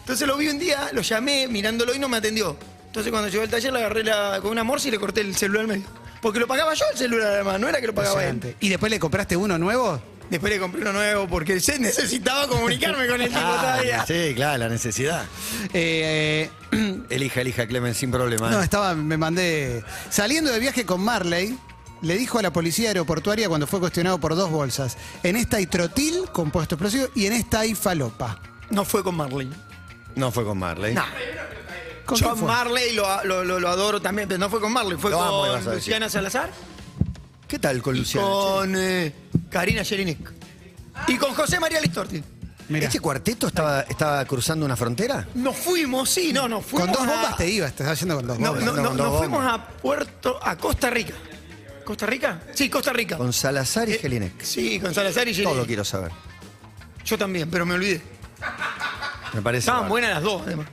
Entonces 0.00 0.26
lo 0.26 0.36
vi 0.36 0.48
un 0.48 0.58
día, 0.58 0.90
lo 0.92 1.02
llamé 1.02 1.46
mirándolo 1.48 1.94
y 1.94 1.98
no 1.98 2.08
me 2.08 2.16
atendió. 2.16 2.56
Entonces 2.86 3.10
cuando 3.10 3.28
llegó 3.28 3.42
al 3.42 3.48
taller 3.50 3.72
le 3.72 3.78
agarré 3.80 4.04
la- 4.04 4.38
con 4.42 4.50
una 4.50 4.64
morsa 4.64 4.88
y 4.88 4.90
le 4.90 4.98
corté 4.98 5.20
el 5.20 5.34
celular 5.36 5.62
al 5.62 5.68
medio. 5.68 5.84
Porque 6.20 6.38
lo 6.38 6.46
pagaba 6.46 6.72
yo 6.74 6.84
el 6.92 6.98
celular 6.98 7.28
además, 7.34 7.58
no 7.58 7.68
era 7.68 7.80
que 7.80 7.86
lo 7.88 7.94
pagaba 7.94 8.24
él. 8.24 8.56
¿Y 8.60 8.68
después 8.68 8.90
le 8.90 9.00
compraste 9.00 9.36
uno 9.36 9.58
nuevo? 9.58 10.00
Después 10.32 10.50
le 10.52 10.58
compré 10.58 10.80
uno 10.80 10.92
nuevo 10.94 11.28
porque 11.28 11.60
se 11.60 11.78
necesitaba 11.78 12.48
comunicarme 12.48 13.06
con 13.06 13.20
el 13.20 13.28
tipo 13.28 13.38
todavía. 13.40 14.00
Ah, 14.00 14.06
sí, 14.06 14.32
claro, 14.34 14.56
la 14.58 14.68
necesidad. 14.70 15.24
Eh, 15.74 16.48
Elija, 17.10 17.42
elija, 17.42 17.66
Clemen, 17.66 17.94
sin 17.94 18.10
problema. 18.10 18.48
no, 18.50 18.60
¿eh? 18.60 18.64
estaba, 18.64 18.94
me 18.94 19.18
mandé. 19.18 19.84
Saliendo 20.08 20.50
de 20.50 20.58
viaje 20.58 20.86
con 20.86 21.02
Marley, 21.02 21.58
le 22.00 22.16
dijo 22.16 22.38
a 22.38 22.42
la 22.42 22.50
policía 22.50 22.88
aeroportuaria 22.88 23.46
cuando 23.50 23.66
fue 23.66 23.78
cuestionado 23.78 24.18
por 24.18 24.34
dos 24.34 24.50
bolsas. 24.50 24.96
En 25.22 25.36
esta 25.36 25.58
hay 25.58 25.66
trotil, 25.66 26.24
compuesto 26.32 26.76
explosivo, 26.76 27.08
y 27.14 27.26
en 27.26 27.34
esta 27.34 27.60
hay 27.60 27.74
falopa. 27.74 28.40
No 28.70 28.86
fue 28.86 29.04
con 29.04 29.14
Marley. 29.14 29.50
No 30.16 30.32
fue 30.32 30.44
con 30.44 30.58
Marley. 30.58 30.94
No. 30.94 31.04
¿Con 32.06 32.16
Yo 32.18 32.34
fue? 32.36 32.48
Marley 32.48 32.94
lo, 32.94 33.22
lo- 33.24 33.44
lo- 33.44 33.60
lo 33.60 33.68
adoro 33.68 34.00
también, 34.00 34.26
pero 34.28 34.38
no 34.38 34.48
fue 34.48 34.60
con 34.60 34.72
Marley, 34.72 34.96
fue 34.98 35.10
con. 35.12 35.74
Luciana 35.74 36.08
Salazar 36.08 36.50
¿Qué 37.46 37.58
tal 37.58 37.82
con 37.82 37.94
y 37.94 37.98
Luciano? 37.98 38.26
con 38.30 38.74
eh, 38.76 39.12
Karina 39.52 39.84
Jelinek. 39.84 40.18
Y 41.08 41.16
con 41.18 41.34
José 41.34 41.60
María 41.60 41.80
Listorti. 41.80 42.22
Mirá. 42.68 42.86
¿Este 42.86 43.00
cuarteto 43.00 43.48
estaba, 43.48 43.82
estaba 43.82 44.24
cruzando 44.24 44.64
una 44.64 44.76
frontera? 44.76 45.26
Nos 45.34 45.56
fuimos, 45.56 46.08
sí, 46.08 46.32
no, 46.32 46.48
nos 46.48 46.64
fuimos. 46.64 46.88
Con 46.88 46.96
dos 46.96 47.06
a- 47.06 47.14
bombas 47.16 47.36
te 47.36 47.48
ibas, 47.50 47.72
te 47.74 47.82
estás 47.82 47.98
yendo 48.00 48.16
con 48.16 48.26
dos 48.26 48.38
No, 48.38 48.48
bombas. 48.54 48.64
no, 48.64 48.72
No, 48.72 48.82
no, 48.82 48.88
con 48.88 48.96
nos 48.96 49.18
fuimos 49.18 49.44
bombas. 49.44 49.60
a 49.60 49.66
Puerto, 49.68 50.40
a 50.42 50.56
Costa 50.56 50.88
Rica. 50.90 51.12
¿Costa 51.84 52.06
Rica? 52.06 52.40
Sí, 52.54 52.70
Costa 52.70 52.92
Rica. 52.92 53.16
Con 53.18 53.32
Salazar 53.32 53.88
y 53.88 53.92
Eh, 53.94 53.98
Jelinek. 53.98 54.40
Sí, 54.42 54.78
con 54.80 54.94
Salazar 54.94 55.28
y 55.28 55.34
Jelinek. 55.34 55.54
Todo 55.54 55.66
quiero 55.66 55.84
saber. 55.84 56.12
Yo 57.04 57.18
también, 57.18 57.50
pero 57.50 57.66
me 57.66 57.74
olvidé. 57.74 58.00
Me 59.34 59.42
parece. 59.42 59.68
Estaban 59.68 59.88
buenas 59.88 60.10
las 60.10 60.22
dos, 60.22 60.42
además. 60.46 60.66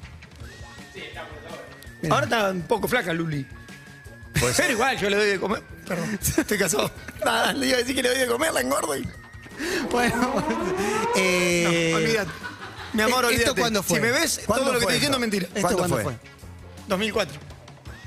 Ahora 2.09 2.23
está 2.25 2.49
un 2.51 2.61
poco 2.61 2.87
flaca 2.87 3.11
Luli. 3.11 3.45
Puede 4.39 4.53
ser. 4.53 4.65
Pero 4.67 4.77
igual, 4.77 4.97
yo 4.99 5.09
le 5.09 5.17
doy 5.17 5.27
de 5.27 5.39
comer. 5.39 5.63
Perdón, 5.89 6.19
estoy 6.37 6.57
casado. 6.57 6.89
Nada, 7.25 7.51
le 7.51 7.67
iba 7.67 7.75
a 7.75 7.79
decir 7.79 7.95
que 7.95 8.03
le 8.03 8.09
doy 8.09 8.19
de 8.19 8.27
comer, 8.27 8.53
la 8.53 8.61
engordo 8.61 8.95
y. 8.95 9.05
Bueno, 9.91 10.41
eh, 11.17 11.89
No, 11.91 11.97
olvídate. 11.97 12.31
Mi 12.93 13.01
amor, 13.01 13.25
¿esto 13.25 13.27
olvídate. 13.35 13.59
cuándo 13.61 13.83
fue? 13.83 13.97
Si 13.97 14.01
me 14.01 14.11
ves, 14.11 14.41
¿Cuándo 14.45 14.63
todo 14.65 14.73
lo 14.73 14.79
que 14.79 14.85
fue 14.85 14.93
estoy 14.95 15.09
diciendo 15.09 15.17
es 15.17 15.21
mentira. 15.21 15.45
¿Esto 15.47 15.61
¿Cuándo 15.61 15.77
cuándo 15.79 15.95
fue? 15.97 16.03
fue? 16.03 16.15
2004. 16.87 17.39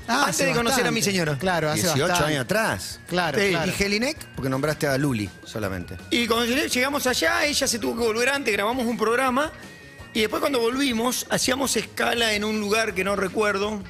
Ah, 0.07 0.19
Antes 0.25 0.29
hace 0.35 0.45
de 0.47 0.53
conocer 0.53 0.87
a 0.87 0.91
mi 0.91 0.99
bastante. 0.99 1.11
señora. 1.11 1.37
Claro, 1.37 1.69
hace 1.69 1.81
18 1.83 2.07
bastante. 2.07 2.33
años 2.33 2.43
atrás. 2.45 2.99
Claro, 3.07 3.39
Sí, 3.39 3.49
claro. 3.51 3.71
¿Y? 3.71 4.25
Porque 4.35 4.49
nombraste 4.49 4.87
a 4.87 4.97
Luli 4.97 5.29
solamente. 5.45 5.95
Y 6.09 6.27
cuando 6.27 6.45
llegué- 6.45 6.67
llegamos 6.69 7.07
allá, 7.07 7.45
ella 7.45 7.67
se 7.67 7.79
tuvo 7.79 7.93
que 7.97 8.03
volver 8.07 8.29
antes, 8.29 8.51
grabamos 8.53 8.85
un 8.85 8.97
programa. 8.97 9.51
Y 10.13 10.19
después 10.21 10.41
cuando 10.41 10.59
volvimos, 10.59 11.25
hacíamos 11.29 11.75
escala 11.77 12.33
en 12.33 12.43
un 12.43 12.59
lugar 12.59 12.93
que 12.93 13.03
no 13.05 13.15
recuerdo. 13.15 13.81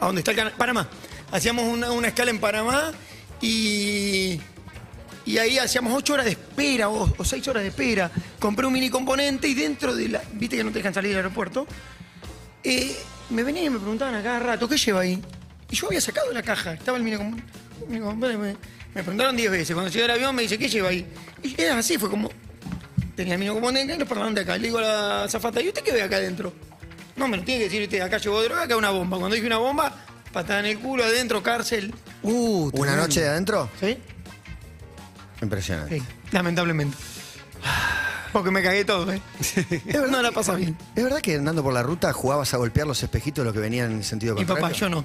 ¿A 0.00 0.06
dónde 0.06 0.20
está 0.20 0.30
el 0.30 0.36
canal? 0.36 0.52
Panamá. 0.56 0.88
Hacíamos 1.32 1.64
una, 1.64 1.90
una 1.90 2.08
escala 2.08 2.30
en 2.30 2.38
Panamá 2.38 2.92
y, 3.40 4.38
y 5.24 5.38
ahí 5.38 5.58
hacíamos 5.58 5.92
ocho 5.94 6.12
horas 6.12 6.26
de 6.26 6.32
espera 6.32 6.90
o, 6.90 7.12
o 7.16 7.24
seis 7.24 7.48
horas 7.48 7.62
de 7.62 7.70
espera. 7.70 8.10
Compré 8.38 8.66
un 8.66 8.72
mini 8.72 8.90
componente 8.90 9.48
y 9.48 9.54
dentro 9.54 9.94
de 9.94 10.10
la... 10.10 10.22
Viste 10.34 10.56
que 10.58 10.62
no 10.62 10.70
te 10.70 10.78
dejan 10.78 10.92
salir 10.92 11.10
del 11.10 11.18
aeropuerto. 11.18 11.66
Eh, 12.62 12.96
me 13.30 13.42
venían 13.42 13.64
y 13.64 13.70
me 13.70 13.78
preguntaban 13.78 14.14
a 14.14 14.22
cada 14.22 14.38
rato, 14.40 14.68
¿qué 14.68 14.76
lleva 14.76 15.00
ahí? 15.00 15.20
Y 15.70 15.74
yo 15.74 15.86
había 15.86 16.02
sacado 16.02 16.30
la 16.32 16.42
caja, 16.42 16.74
estaba 16.74 16.98
el 16.98 17.02
mini 17.02 17.16
componente. 17.16 18.36
Me, 18.94 19.02
preguntaron 19.02 19.34
diez 19.34 19.50
veces. 19.50 19.74
Cuando 19.74 19.90
llegué 19.90 20.04
al 20.04 20.10
avión 20.10 20.34
me 20.34 20.42
dice, 20.42 20.58
¿qué 20.58 20.68
lleva 20.68 20.90
ahí? 20.90 21.06
Y 21.42 21.60
era 21.60 21.78
así, 21.78 21.96
fue 21.96 22.10
como... 22.10 22.30
Tenía 23.16 23.34
el 23.34 23.40
mini 23.40 23.52
componente 23.52 23.94
y 23.94 23.98
los 23.98 24.06
parlantes 24.06 24.44
acá. 24.44 24.58
Le 24.58 24.68
digo 24.68 24.78
a 24.78 24.82
la 24.82 25.28
zafata, 25.30 25.62
¿y 25.62 25.68
usted 25.68 25.82
qué 25.82 25.92
ve 25.92 26.02
acá 26.02 26.16
adentro? 26.16 26.52
No, 27.16 27.26
me 27.26 27.38
lo 27.38 27.42
tiene 27.42 27.60
que 27.60 27.64
decir 27.64 27.82
usted, 27.82 28.00
acá 28.00 28.18
llevó 28.18 28.42
droga, 28.42 28.62
acá 28.62 28.76
una 28.76 28.90
bomba. 28.90 29.18
Cuando 29.18 29.34
dije 29.34 29.46
una 29.46 29.58
bomba, 29.58 29.94
patada 30.32 30.60
en 30.60 30.66
el 30.66 30.78
culo, 30.78 31.04
adentro, 31.04 31.42
cárcel. 31.42 31.94
Uh, 32.22 32.64
¿Una 32.64 32.70
tremendo. 32.72 33.02
noche 33.02 33.20
de 33.20 33.28
adentro? 33.28 33.68
¿Sí? 33.80 33.98
Impresionante. 35.40 35.98
Sí, 35.98 36.04
lamentablemente. 36.30 36.96
Porque 38.32 38.50
me 38.50 38.62
cagué 38.62 38.84
todo, 38.84 39.12
¿eh? 39.12 39.20
no 40.10 40.22
la 40.22 40.32
pasa 40.32 40.54
bien. 40.54 40.76
¿Es 40.96 41.04
verdad 41.04 41.20
que 41.20 41.34
andando 41.36 41.62
por 41.62 41.72
la 41.74 41.82
ruta 41.82 42.12
jugabas 42.12 42.54
a 42.54 42.56
golpear 42.56 42.86
los 42.86 43.02
espejitos 43.02 43.42
de 43.42 43.46
los 43.46 43.52
que 43.54 43.60
venían 43.60 43.92
en 43.92 44.02
sentido 44.04 44.34
Mi 44.34 44.38
contrario? 44.46 44.62
papá, 44.68 44.74
yo 44.76 44.88
no. 44.88 45.04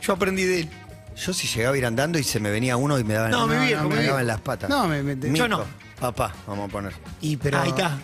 Yo 0.00 0.12
aprendí 0.12 0.44
de 0.44 0.60
él. 0.60 0.70
Yo 1.16 1.32
si 1.34 1.46
llegaba 1.48 1.74
a 1.74 1.78
ir 1.78 1.84
andando 1.86 2.18
y 2.18 2.24
se 2.24 2.38
me 2.40 2.50
venía 2.50 2.76
uno 2.76 2.98
y 2.98 3.04
me 3.04 3.14
daba, 3.14 3.28
No, 3.28 3.46
mi 3.46 3.56
viejo, 3.66 3.82
me 3.82 3.88
mi 3.88 3.94
daba 3.94 4.02
viejo. 4.02 4.18
en 4.20 4.26
las 4.28 4.40
patas. 4.40 4.70
No, 4.70 4.86
me- 4.86 5.02
me- 5.02 5.16
Mico. 5.16 5.36
yo 5.36 5.48
no. 5.48 5.64
Papá, 5.98 6.32
vamos 6.46 6.68
a 6.68 6.72
poner. 6.72 6.92
Y 7.20 7.36
pero. 7.36 7.60
Ahí 7.60 7.70
está. 7.70 7.98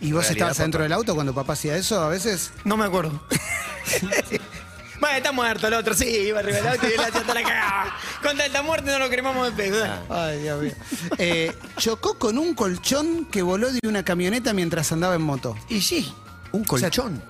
¿Y 0.00 0.12
vos 0.12 0.22
Realidad, 0.24 0.30
estabas 0.30 0.60
adentro 0.60 0.78
papá. 0.78 0.82
del 0.84 0.92
auto 0.92 1.14
cuando 1.14 1.34
papá 1.34 1.52
hacía 1.54 1.76
eso 1.76 2.00
a 2.02 2.08
veces? 2.08 2.52
No 2.64 2.76
me 2.76 2.84
acuerdo. 2.84 3.22
bueno, 5.10 5.16
está 5.18 5.32
muerto 5.32 5.66
el 5.68 5.74
otro, 5.74 5.94
sí, 5.94 6.04
iba 6.06 6.38
arriba 6.40 6.58
del 6.58 6.68
auto 6.68 6.88
y 6.88 6.92
él 6.92 7.00
hacía 7.00 7.22
toda 7.22 7.34
la 7.34 7.42
cagada. 7.42 7.96
Con 8.22 8.36
tanta 8.36 8.62
muerte 8.62 8.90
no 8.90 8.98
lo 8.98 9.08
cremamos 9.10 9.46
de 9.56 9.62
pedo. 9.62 9.86
Ay, 10.08 10.38
Dios 10.42 10.62
mío. 10.62 10.72
Eh, 11.18 11.52
chocó 11.76 12.18
con 12.18 12.38
un 12.38 12.54
colchón 12.54 13.26
que 13.26 13.42
voló 13.42 13.70
de 13.72 13.80
una 13.86 14.04
camioneta 14.04 14.52
mientras 14.52 14.90
andaba 14.92 15.14
en 15.14 15.22
moto. 15.22 15.56
Y 15.68 15.80
sí. 15.80 16.12
Un 16.52 16.64
colchón. 16.64 17.22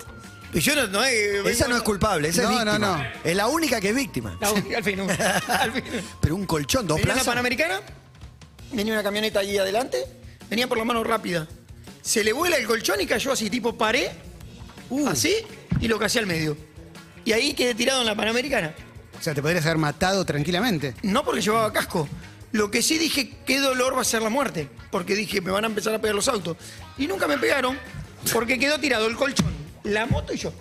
Y 0.53 0.59
yo 0.59 0.75
no, 0.75 0.87
no 0.87 1.03
es. 1.03 1.45
esa 1.45 1.67
no 1.67 1.77
es 1.77 1.81
culpable, 1.83 2.27
esa 2.29 2.43
No, 2.43 2.49
es 2.49 2.55
víctima. 2.65 2.77
no, 2.79 2.97
no. 2.97 3.03
Es 3.23 3.35
la 3.35 3.47
única 3.47 3.79
que 3.79 3.89
es 3.89 3.95
víctima. 3.95 4.37
La 4.41 4.51
única, 4.51 4.77
al 4.77 4.83
fin. 4.83 4.99
Al 4.99 5.71
fin. 5.73 5.83
Pero 6.19 6.35
un 6.35 6.45
colchón, 6.45 6.85
dos 6.87 6.97
Venía 6.97 7.05
una 7.05 7.13
plazas. 7.13 7.27
panamericana, 7.31 7.79
venía 8.73 8.93
una 8.93 9.03
camioneta 9.03 9.39
allí 9.39 9.57
adelante, 9.57 10.03
venía 10.49 10.67
por 10.67 10.77
la 10.77 10.83
mano 10.83 11.03
rápida. 11.03 11.47
Se 12.01 12.23
le 12.23 12.33
vuela 12.33 12.57
el 12.57 12.65
colchón 12.67 12.99
y 12.99 13.05
cayó 13.05 13.31
así, 13.31 13.49
tipo 13.49 13.77
paré, 13.77 14.11
Uh. 14.89 15.07
así, 15.07 15.33
y 15.79 15.87
lo 15.87 15.97
casé 15.97 16.19
al 16.19 16.25
medio. 16.27 16.57
Y 17.25 17.31
ahí 17.33 17.53
quedé 17.53 17.75
tirado 17.75 18.01
en 18.01 18.07
la 18.07 18.15
panamericana. 18.15 18.73
O 19.19 19.23
sea, 19.23 19.33
te 19.33 19.41
podrías 19.41 19.65
haber 19.65 19.77
matado 19.77 20.25
tranquilamente. 20.25 20.95
No 21.03 21.23
porque 21.23 21.41
llevaba 21.41 21.71
casco. 21.71 22.07
Lo 22.51 22.69
que 22.71 22.81
sí 22.81 22.97
dije, 22.97 23.33
qué 23.45 23.59
dolor 23.59 23.95
va 23.95 24.01
a 24.01 24.05
ser 24.05 24.21
la 24.21 24.29
muerte. 24.29 24.67
Porque 24.89 25.15
dije, 25.15 25.39
me 25.41 25.51
van 25.51 25.63
a 25.63 25.67
empezar 25.67 25.93
a 25.93 25.99
pegar 26.01 26.15
los 26.15 26.27
autos. 26.27 26.57
Y 26.97 27.07
nunca 27.07 27.27
me 27.27 27.37
pegaron, 27.37 27.77
porque 28.33 28.57
quedó 28.59 28.79
tirado 28.79 29.07
el 29.07 29.15
colchón, 29.15 29.53
la 29.83 30.05
moto 30.05 30.33
y 30.33 30.37
yo. 30.37 30.51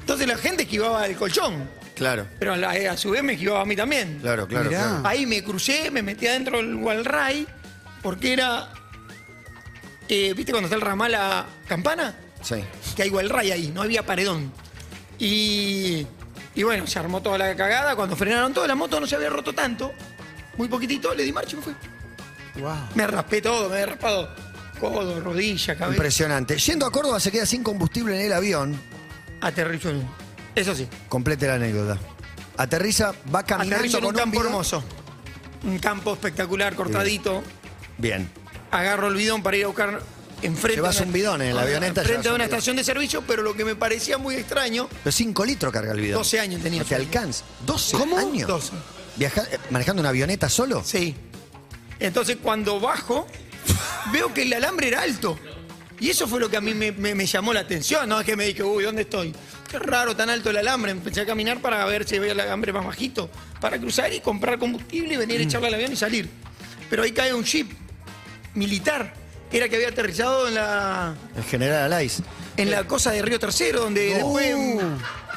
Entonces 0.00 0.26
la 0.26 0.36
gente 0.38 0.62
esquivaba 0.64 1.06
el 1.06 1.16
colchón. 1.16 1.68
Claro, 1.94 2.26
Pero 2.38 2.52
a, 2.54 2.56
la- 2.56 2.70
a 2.92 2.96
su 2.96 3.10
vez 3.10 3.22
me 3.24 3.32
esquivaba 3.34 3.60
a 3.62 3.64
mí 3.66 3.74
también. 3.76 4.18
claro, 4.22 4.46
claro. 4.48 4.68
Mirá. 4.70 4.80
claro. 4.82 5.02
Ahí 5.08 5.26
me 5.26 5.42
crucé, 5.44 5.90
me 5.90 6.00
metí 6.02 6.26
adentro 6.28 6.56
del 6.58 6.76
Walray, 6.76 7.46
porque 8.02 8.32
era. 8.32 8.72
eh, 10.08 10.32
¿Viste 10.34 10.52
cuando 10.52 10.66
está 10.66 10.76
el 10.76 10.82
ramal 10.82 11.14
a 11.14 11.46
Campana? 11.66 12.14
Sí. 12.42 12.56
Que 12.96 13.02
hay 13.02 13.10
Walray 13.10 13.50
ahí, 13.50 13.68
no 13.74 13.82
había 13.82 14.04
paredón. 14.06 14.52
Y. 15.18 16.06
Y 16.54 16.62
bueno, 16.62 16.86
se 16.86 16.98
armó 16.98 17.22
toda 17.22 17.38
la 17.38 17.54
cagada. 17.54 17.94
Cuando 17.94 18.16
frenaron 18.16 18.52
todo, 18.52 18.66
la 18.66 18.74
moto 18.74 18.98
no 19.00 19.06
se 19.06 19.14
había 19.16 19.30
roto 19.30 19.52
tanto. 19.52 19.92
Muy 20.56 20.68
poquitito, 20.68 21.14
le 21.14 21.22
di 21.22 21.32
marcha 21.32 21.52
y 21.52 21.56
me 21.56 21.62
fui. 21.62 21.74
Wow. 22.60 22.76
Me 22.94 23.06
raspé 23.06 23.40
todo, 23.40 23.68
me 23.68 23.76
había 23.76 23.86
raspado 23.86 24.28
codo, 24.78 25.20
rodilla, 25.20 25.76
cabeza. 25.76 25.96
Impresionante. 25.96 26.56
Yendo 26.56 26.86
a 26.86 26.90
Córdoba 26.90 27.20
se 27.20 27.30
queda 27.30 27.46
sin 27.46 27.62
combustible 27.62 28.18
en 28.18 28.26
el 28.26 28.32
avión. 28.32 28.80
Aterrizó. 29.40 29.90
Eso 30.54 30.74
sí. 30.74 30.88
Complete 31.08 31.46
la 31.46 31.54
anécdota. 31.54 31.98
Aterriza, 32.56 33.12
va 33.32 33.44
caminando 33.44 33.76
Aterrizo 33.76 33.98
en 33.98 34.04
un 34.04 34.10
con 34.10 34.20
campo 34.20 34.44
hermoso. 34.44 34.82
Un 35.64 35.78
campo 35.78 36.12
espectacular, 36.14 36.74
cortadito. 36.74 37.42
Bien. 37.98 38.30
agarro 38.70 39.08
el 39.08 39.14
bidón 39.14 39.42
para 39.42 39.56
ir 39.56 39.64
a 39.64 39.68
buscar 39.68 40.00
enfrente. 40.42 40.76
Llevas 40.76 40.96
de 40.96 41.02
una- 41.02 41.06
un 41.08 41.12
bidón 41.12 41.42
en 41.42 41.54
la 41.56 41.62
avioneta, 41.62 42.00
Enfrente 42.02 42.22
de 42.24 42.28
un 42.30 42.34
una 42.36 42.44
estación 42.44 42.76
de 42.76 42.84
servicio, 42.84 43.22
pero 43.26 43.42
lo 43.42 43.54
que 43.54 43.64
me 43.64 43.74
parecía 43.74 44.18
muy 44.18 44.34
extraño, 44.36 44.88
Pero 45.04 45.12
5 45.12 45.44
litros 45.44 45.72
carga 45.72 45.92
el 45.92 46.00
bidón. 46.00 46.18
12 46.18 46.40
años 46.40 46.62
tenía. 46.62 46.80
No 46.82 46.86
te 46.88 46.94
alcanza. 46.94 47.44
¿12 47.66 47.96
¿Cómo? 47.98 48.18
años? 48.18 48.48
12. 48.48 48.72
Viaja- 49.16 49.46
eh, 49.50 49.58
¿Manejando 49.70 50.00
una 50.00 50.10
avioneta 50.10 50.48
solo? 50.48 50.82
Sí. 50.84 51.14
Entonces 52.00 52.36
cuando 52.42 52.78
bajo, 52.80 53.26
veo 54.12 54.32
que 54.32 54.42
el 54.42 54.52
alambre 54.52 54.88
era 54.88 55.02
alto. 55.02 55.38
Y 56.00 56.10
eso 56.10 56.28
fue 56.28 56.38
lo 56.38 56.48
que 56.48 56.56
a 56.56 56.60
mí 56.60 56.74
me, 56.74 56.92
me- 56.92 57.16
me 57.16 57.26
llamó 57.26 57.52
la 57.52 57.60
atención. 57.60 58.08
No 58.08 58.20
es 58.20 58.24
que 58.26 58.36
me 58.36 58.44
dije, 58.46 58.62
uy, 58.62 58.84
¿dónde 58.84 59.02
estoy? 59.02 59.34
Qué 59.68 59.80
raro, 59.80 60.14
tan 60.14 60.30
alto 60.30 60.50
el 60.50 60.56
alambre. 60.58 60.92
Empecé 60.92 61.22
a 61.22 61.26
caminar 61.26 61.60
para 61.60 61.84
ver 61.86 62.06
si 62.08 62.20
veía 62.20 62.32
el 62.32 62.40
alambre 62.40 62.72
más 62.72 62.86
bajito. 62.86 63.28
Para 63.60 63.78
cruzar 63.80 64.12
y 64.12 64.20
comprar 64.20 64.60
combustible 64.60 65.14
y 65.14 65.16
venir 65.16 65.40
a 65.40 65.42
echarle 65.42 65.66
al 65.66 65.74
avión 65.74 65.92
y 65.92 65.96
salir. 65.96 66.30
Pero 66.88 67.02
ahí 67.02 67.10
cae 67.10 67.34
un 67.34 67.42
jeep 67.44 67.68
militar. 68.54 69.12
Era 69.50 69.68
que 69.68 69.76
había 69.76 69.88
aterrizado 69.88 70.46
en 70.48 70.54
la, 70.54 71.14
El 71.36 71.44
general 71.44 71.84
Alais. 71.84 72.22
en 72.56 72.70
la 72.70 72.84
cosa 72.84 73.10
de 73.12 73.22
Río 73.22 73.38
Tercero, 73.38 73.80
donde 73.80 74.14
después, 74.14 74.54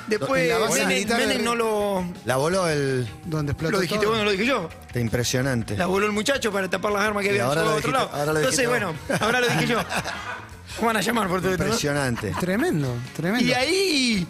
después 0.08 0.50
la 0.50 0.58
base 0.58 0.86
Menem, 0.86 0.88
militar 0.90 1.40
no 1.42 1.56
lo, 1.56 2.06
La 2.26 2.36
voló 2.36 2.68
el. 2.68 3.08
Donde 3.26 3.54
explotó 3.54 3.72
lo 3.74 3.80
dijiste 3.80 4.02
todo. 4.04 4.10
vos, 4.12 4.20
no 4.20 4.26
lo 4.26 4.32
dije 4.32 4.46
yo. 4.46 4.70
Impresionante. 4.96 5.78
La 5.78 5.86
voló 5.86 6.06
el 6.08 6.12
muchacho 6.12 6.52
para 6.52 6.70
tapar 6.70 6.92
las 6.92 7.04
armas 7.04 7.22
que 7.24 7.28
Y 7.28 7.30
había 7.32 7.46
ahora 7.46 7.62
lo 7.64 7.76
otro 7.76 7.78
dijiste- 7.78 7.92
lado. 7.94 8.10
ahora 8.12 8.34
lo 8.34 8.40
Entonces, 8.40 8.68
dijiste 8.68 8.68
bueno, 8.68 8.94
ahora 9.22 9.40
lo 9.40 9.48
dije 9.48 9.68
yo. 9.68 9.80
¿Cómo 10.78 10.88
van 10.88 10.98
a 10.98 11.02
llamar 11.02 11.28
por 11.28 11.42
todo 11.42 11.52
esto? 11.52 11.64
no? 11.64 11.68
Impresionante. 11.70 12.34
Tremendo, 12.40 12.96
tremendo. 13.16 13.46
Y 13.46 13.54
ahí, 13.54 14.28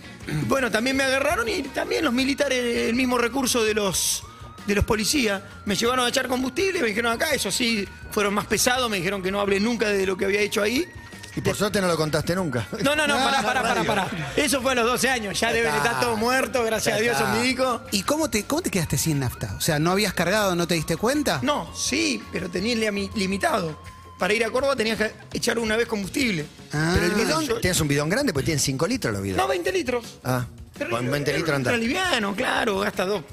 bueno, 0.48 0.70
también 0.72 0.96
me 0.98 1.04
agarraron 1.04 1.48
y 1.48 1.62
también 1.64 2.04
los 2.04 2.14
militares, 2.14 2.88
el 2.90 2.96
mismo 2.96 3.18
recurso 3.20 3.64
de 3.64 3.76
los 3.76 4.24
de 4.68 4.76
los 4.76 4.86
policías, 4.86 5.42
me 5.66 5.76
llevaron 5.76 6.06
a 6.06 6.10
echar 6.10 6.28
combustible 6.28 6.82
me 6.82 6.88
dijeron 6.88 7.12
acá, 7.12 7.34
eso 7.34 7.52
sí, 7.52 7.88
fueron 8.12 8.34
más 8.34 8.46
pesados, 8.46 8.90
me 8.90 8.98
dijeron 8.98 9.22
que 9.24 9.32
no 9.32 9.40
hablé 9.40 9.60
nunca 9.60 9.88
de 9.90 10.06
lo 10.06 10.16
que 10.18 10.26
había 10.26 10.42
hecho 10.42 10.62
ahí. 10.62 10.86
Y 11.34 11.40
por 11.40 11.56
suerte 11.56 11.80
no 11.80 11.88
lo 11.88 11.96
contaste 11.96 12.36
nunca. 12.36 12.68
No, 12.84 12.94
no, 12.96 13.08
no, 13.08 13.16
pará, 13.24 13.42
pará, 13.42 13.62
pará, 13.64 13.84
pará. 13.86 14.08
Eso 14.36 14.62
fue 14.62 14.74
a 14.74 14.76
los 14.76 14.86
12 14.86 15.10
años, 15.10 15.40
ya 15.40 15.54
deben 15.54 15.74
estar 15.74 16.00
todos 16.02 16.20
muertos, 16.20 16.66
gracias 16.66 16.98
a 16.98 17.00
Dios, 17.00 17.18
son 17.18 17.32
médicos. 17.40 17.82
¿Y 17.92 18.04
cómo 18.04 18.30
te, 18.30 18.44
cómo 18.44 18.62
te 18.62 18.70
quedaste 18.70 18.98
sin 18.98 19.20
nafta? 19.20 19.54
O 19.58 19.62
sea, 19.62 19.80
¿no 19.80 19.92
habías 19.92 20.14
cargado, 20.14 20.56
no 20.56 20.68
te 20.68 20.76
diste 20.76 20.98
cuenta? 20.98 21.40
No, 21.42 21.74
sí, 21.74 22.22
pero 22.34 22.50
tenía 22.50 22.74
el 22.74 22.82
limi- 22.82 23.12
limitado. 23.16 23.80
Para 24.20 24.34
ir 24.34 24.44
a 24.46 24.50
Córdoba 24.52 24.76
tenías 24.76 24.98
que 25.00 25.12
echar 25.34 25.58
una 25.58 25.76
vez 25.78 25.88
combustible. 25.88 26.46
Ah. 26.74 26.92
Pero 26.94 27.06
el 27.08 27.14
bidón, 27.14 27.46
yo- 27.46 27.60
tienes 27.62 27.80
un 27.80 27.88
bidón 27.88 28.10
grande 28.10 28.34
porque 28.34 28.48
tiene 28.48 28.60
5 28.60 28.86
litros 28.86 29.12
los 29.14 29.20
No, 29.22 29.24
bidones. 29.24 29.48
20 29.48 29.72
litros. 29.72 30.06
Ah, 30.26 30.46
Pero 30.78 30.92
con 30.92 31.10
20 31.10 31.32
litros 31.34 31.58
Ultra 31.58 31.74
anda. 31.74 31.78
liviano, 31.78 32.36
claro, 32.36 32.80
gasta 32.80 33.06
dos. 33.06 33.24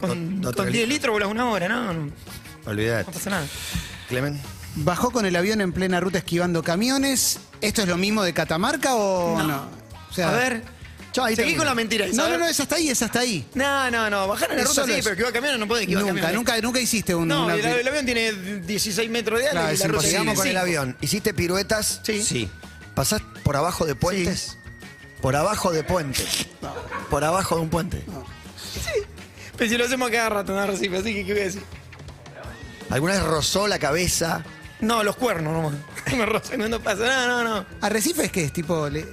Con, 0.00 0.40
Do- 0.40 0.48
dos, 0.48 0.56
con 0.56 0.64
tres 0.66 0.74
10 0.74 0.88
litros 0.88 1.12
volas 1.12 1.28
una 1.28 1.46
hora, 1.50 1.68
no, 1.68 1.92
no, 1.92 2.04
no 2.04 2.12
pasa 3.12 3.30
nada. 3.30 3.46
Clemen. 4.08 4.40
Bajó 4.76 5.10
con 5.10 5.26
el 5.26 5.34
avión 5.36 5.60
en 5.60 5.72
plena 5.72 6.00
ruta 6.00 6.18
esquivando 6.18 6.62
camiones. 6.62 7.40
¿Esto 7.60 7.82
es 7.82 7.88
lo 7.88 7.96
mismo 7.96 8.22
de 8.22 8.32
Catamarca 8.32 8.94
o 8.94 9.36
no? 9.38 9.46
No. 9.46 9.68
O 10.10 10.12
sea, 10.12 10.28
a 10.30 10.32
ver, 10.32 10.62
Chao, 11.12 11.24
ahí 11.24 11.34
seguí 11.34 11.56
con 11.56 11.66
la 11.66 11.74
mentira. 11.74 12.06
esa, 12.06 12.16
No, 12.16 12.22
a 12.22 12.26
no, 12.26 12.30
ver. 12.32 12.40
no, 12.40 12.46
es 12.46 12.60
hasta 12.60 12.76
ahí, 12.76 12.88
es 12.88 13.02
hasta 13.02 13.18
ahí. 13.20 13.44
No, 13.54 13.90
no, 13.90 14.08
no, 14.08 14.28
bajar 14.28 14.50
en 14.50 14.56
la 14.58 14.62
Es 14.62 14.68
ruta 14.68 14.82
solo 14.82 14.92
sí, 14.94 15.00
eso. 15.00 15.04
pero 15.04 15.16
que 15.16 15.22
iba 15.22 15.32
camiones 15.32 15.58
no 15.58 15.66
puede 15.66 15.82
esquivar 15.82 16.02
Nunca, 16.04 16.14
camiones. 16.14 16.36
nunca, 16.36 16.60
nunca 16.60 16.80
hiciste 16.80 17.14
un. 17.14 17.26
No, 17.28 17.46
una- 17.46 17.54
el, 17.54 17.64
el 17.66 17.88
avión 17.88 18.04
tiene 18.04 18.32
16 18.32 19.10
metros 19.10 19.40
de 19.40 19.46
alto 19.46 19.56
Claro, 19.56 19.70
y 19.70 19.74
es 19.74 19.80
la 19.80 19.86
ruta 19.88 19.96
imposible. 20.06 20.10
tiene 20.10 20.20
Sigamos 20.22 20.38
con 20.38 20.46
el 20.46 20.52
cinco. 20.52 20.62
avión. 20.62 20.96
¿Hiciste 21.00 21.34
piruetas? 21.34 22.00
Sí. 22.04 22.48
¿Pasás 22.94 23.22
por 23.42 23.56
abajo 23.56 23.86
de 23.86 23.94
puentes? 23.96 24.56
Por 25.20 25.34
abajo 25.36 25.72
de 25.72 25.82
puentes. 25.82 26.46
Por 27.10 27.24
abajo 27.24 27.56
de 27.56 27.62
un 27.62 27.70
puente. 27.70 28.04
Pero 29.60 29.70
si 29.70 29.76
lo 29.76 29.84
hacemos 29.84 30.10
cada 30.10 30.30
rato, 30.30 30.54
no 30.56 30.66
recibe, 30.66 30.96
así 30.96 31.12
que 31.12 31.26
¿qué 31.26 31.32
voy 31.34 31.42
a 31.42 31.44
decir? 31.44 31.62
¿Alguna 32.88 33.12
vez 33.12 33.22
rozó 33.24 33.68
la 33.68 33.78
cabeza? 33.78 34.42
No, 34.80 35.04
los 35.04 35.16
cuernos 35.16 35.52
nomás. 35.52 35.74
Me 36.16 36.24
rozan 36.24 36.58
cuando 36.58 36.80
pasa. 36.80 37.04
No, 37.26 37.44
no, 37.44 37.44
no. 37.60 37.66
¿Arrecife 37.82 38.24
es 38.24 38.32
que 38.32 38.44
es 38.44 38.52
tipo. 38.54 38.88
le- 38.88 39.06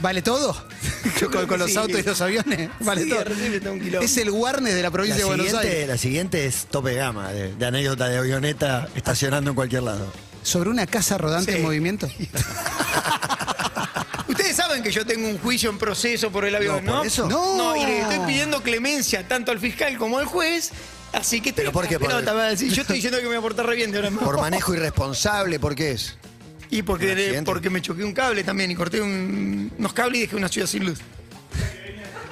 ¿Vale 0.00 0.22
todo? 0.22 0.54
con, 1.48 1.58
los 1.58 1.70
sí. 1.72 1.76
autos 1.76 1.98
y 1.98 2.02
los 2.04 2.20
aviones. 2.20 2.70
¿Vale 2.80 3.02
Sí, 3.02 3.10
todo? 3.10 3.20
Arrecife 3.20 3.56
está 3.56 3.72
un 3.72 3.80
quilombo. 3.80 4.04
Es 4.04 4.16
el 4.18 4.30
Warnes 4.30 4.72
de 4.74 4.82
la 4.82 4.88
La 4.88 4.90
provincia 4.92 5.18
de 5.18 5.24
Buenos 5.24 5.46
siguiente, 5.46 5.68
Aires. 5.72 5.88
la 5.88 5.98
siguiente 5.98 6.46
es 6.46 6.66
tope 6.70 6.94
gama, 6.94 7.32
de, 7.32 7.52
de 7.56 7.66
anécdota 7.66 8.08
de 8.08 8.18
avioneta 8.18 8.88
estacionando 8.94 9.50
en 9.50 9.56
cualquier 9.56 9.82
lado. 9.82 10.10
¿Sobre 10.44 10.70
una 10.70 10.86
casa 10.86 11.18
rodante 11.18 11.52
Sí. 11.52 11.58
en 11.58 11.64
movimiento? 11.64 12.08
Saben 14.70 14.82
que 14.84 14.92
yo 14.92 15.04
tengo 15.04 15.26
un 15.28 15.36
juicio 15.38 15.68
en 15.68 15.78
proceso 15.78 16.30
por 16.30 16.44
el 16.44 16.54
avión, 16.54 16.84
No, 16.84 16.92
¿no? 16.92 16.98
¿por 16.98 17.06
eso? 17.08 17.28
No. 17.28 17.56
No, 17.56 17.76
y 17.76 17.84
le 17.84 18.00
estoy 18.02 18.20
pidiendo 18.20 18.62
clemencia 18.62 19.26
tanto 19.26 19.50
al 19.50 19.58
fiscal 19.58 19.96
como 19.98 20.18
al 20.18 20.26
juez. 20.26 20.70
Así 21.12 21.40
que 21.40 21.48
estoy 21.48 21.62
¿Pero 21.64 21.72
por 21.72 21.88
qué? 21.88 21.94
en 21.96 22.00
la 22.02 22.06
Por- 22.06 22.08
pelota, 22.16 22.32
va 22.34 22.44
a 22.44 22.50
decir, 22.50 22.72
Yo 22.72 22.82
estoy 22.82 22.96
diciendo 22.96 23.18
que 23.18 23.24
me 23.24 23.30
voy 23.30 23.38
a 23.38 23.40
portar 23.40 23.66
re 23.66 23.74
bien 23.74 23.90
de 23.90 23.98
ahora 23.98 24.08
en 24.08 24.14
más. 24.14 24.24
Por 24.24 24.40
manejo 24.40 24.72
irresponsable, 24.72 25.58
¿por 25.58 25.74
qué 25.74 25.90
es? 25.92 26.16
Y 26.70 26.80
¿Un 26.80 26.86
porque, 26.86 27.10
accidente? 27.10 27.42
porque 27.50 27.68
me 27.68 27.82
choqué 27.82 28.04
un 28.04 28.12
cable 28.12 28.44
también 28.44 28.70
y 28.70 28.76
corté 28.76 29.00
un- 29.00 29.72
unos 29.76 29.92
cables 29.92 30.18
y 30.18 30.20
dejé 30.22 30.36
una 30.36 30.48
ciudad 30.48 30.68
sin 30.68 30.86
luz. 30.86 31.00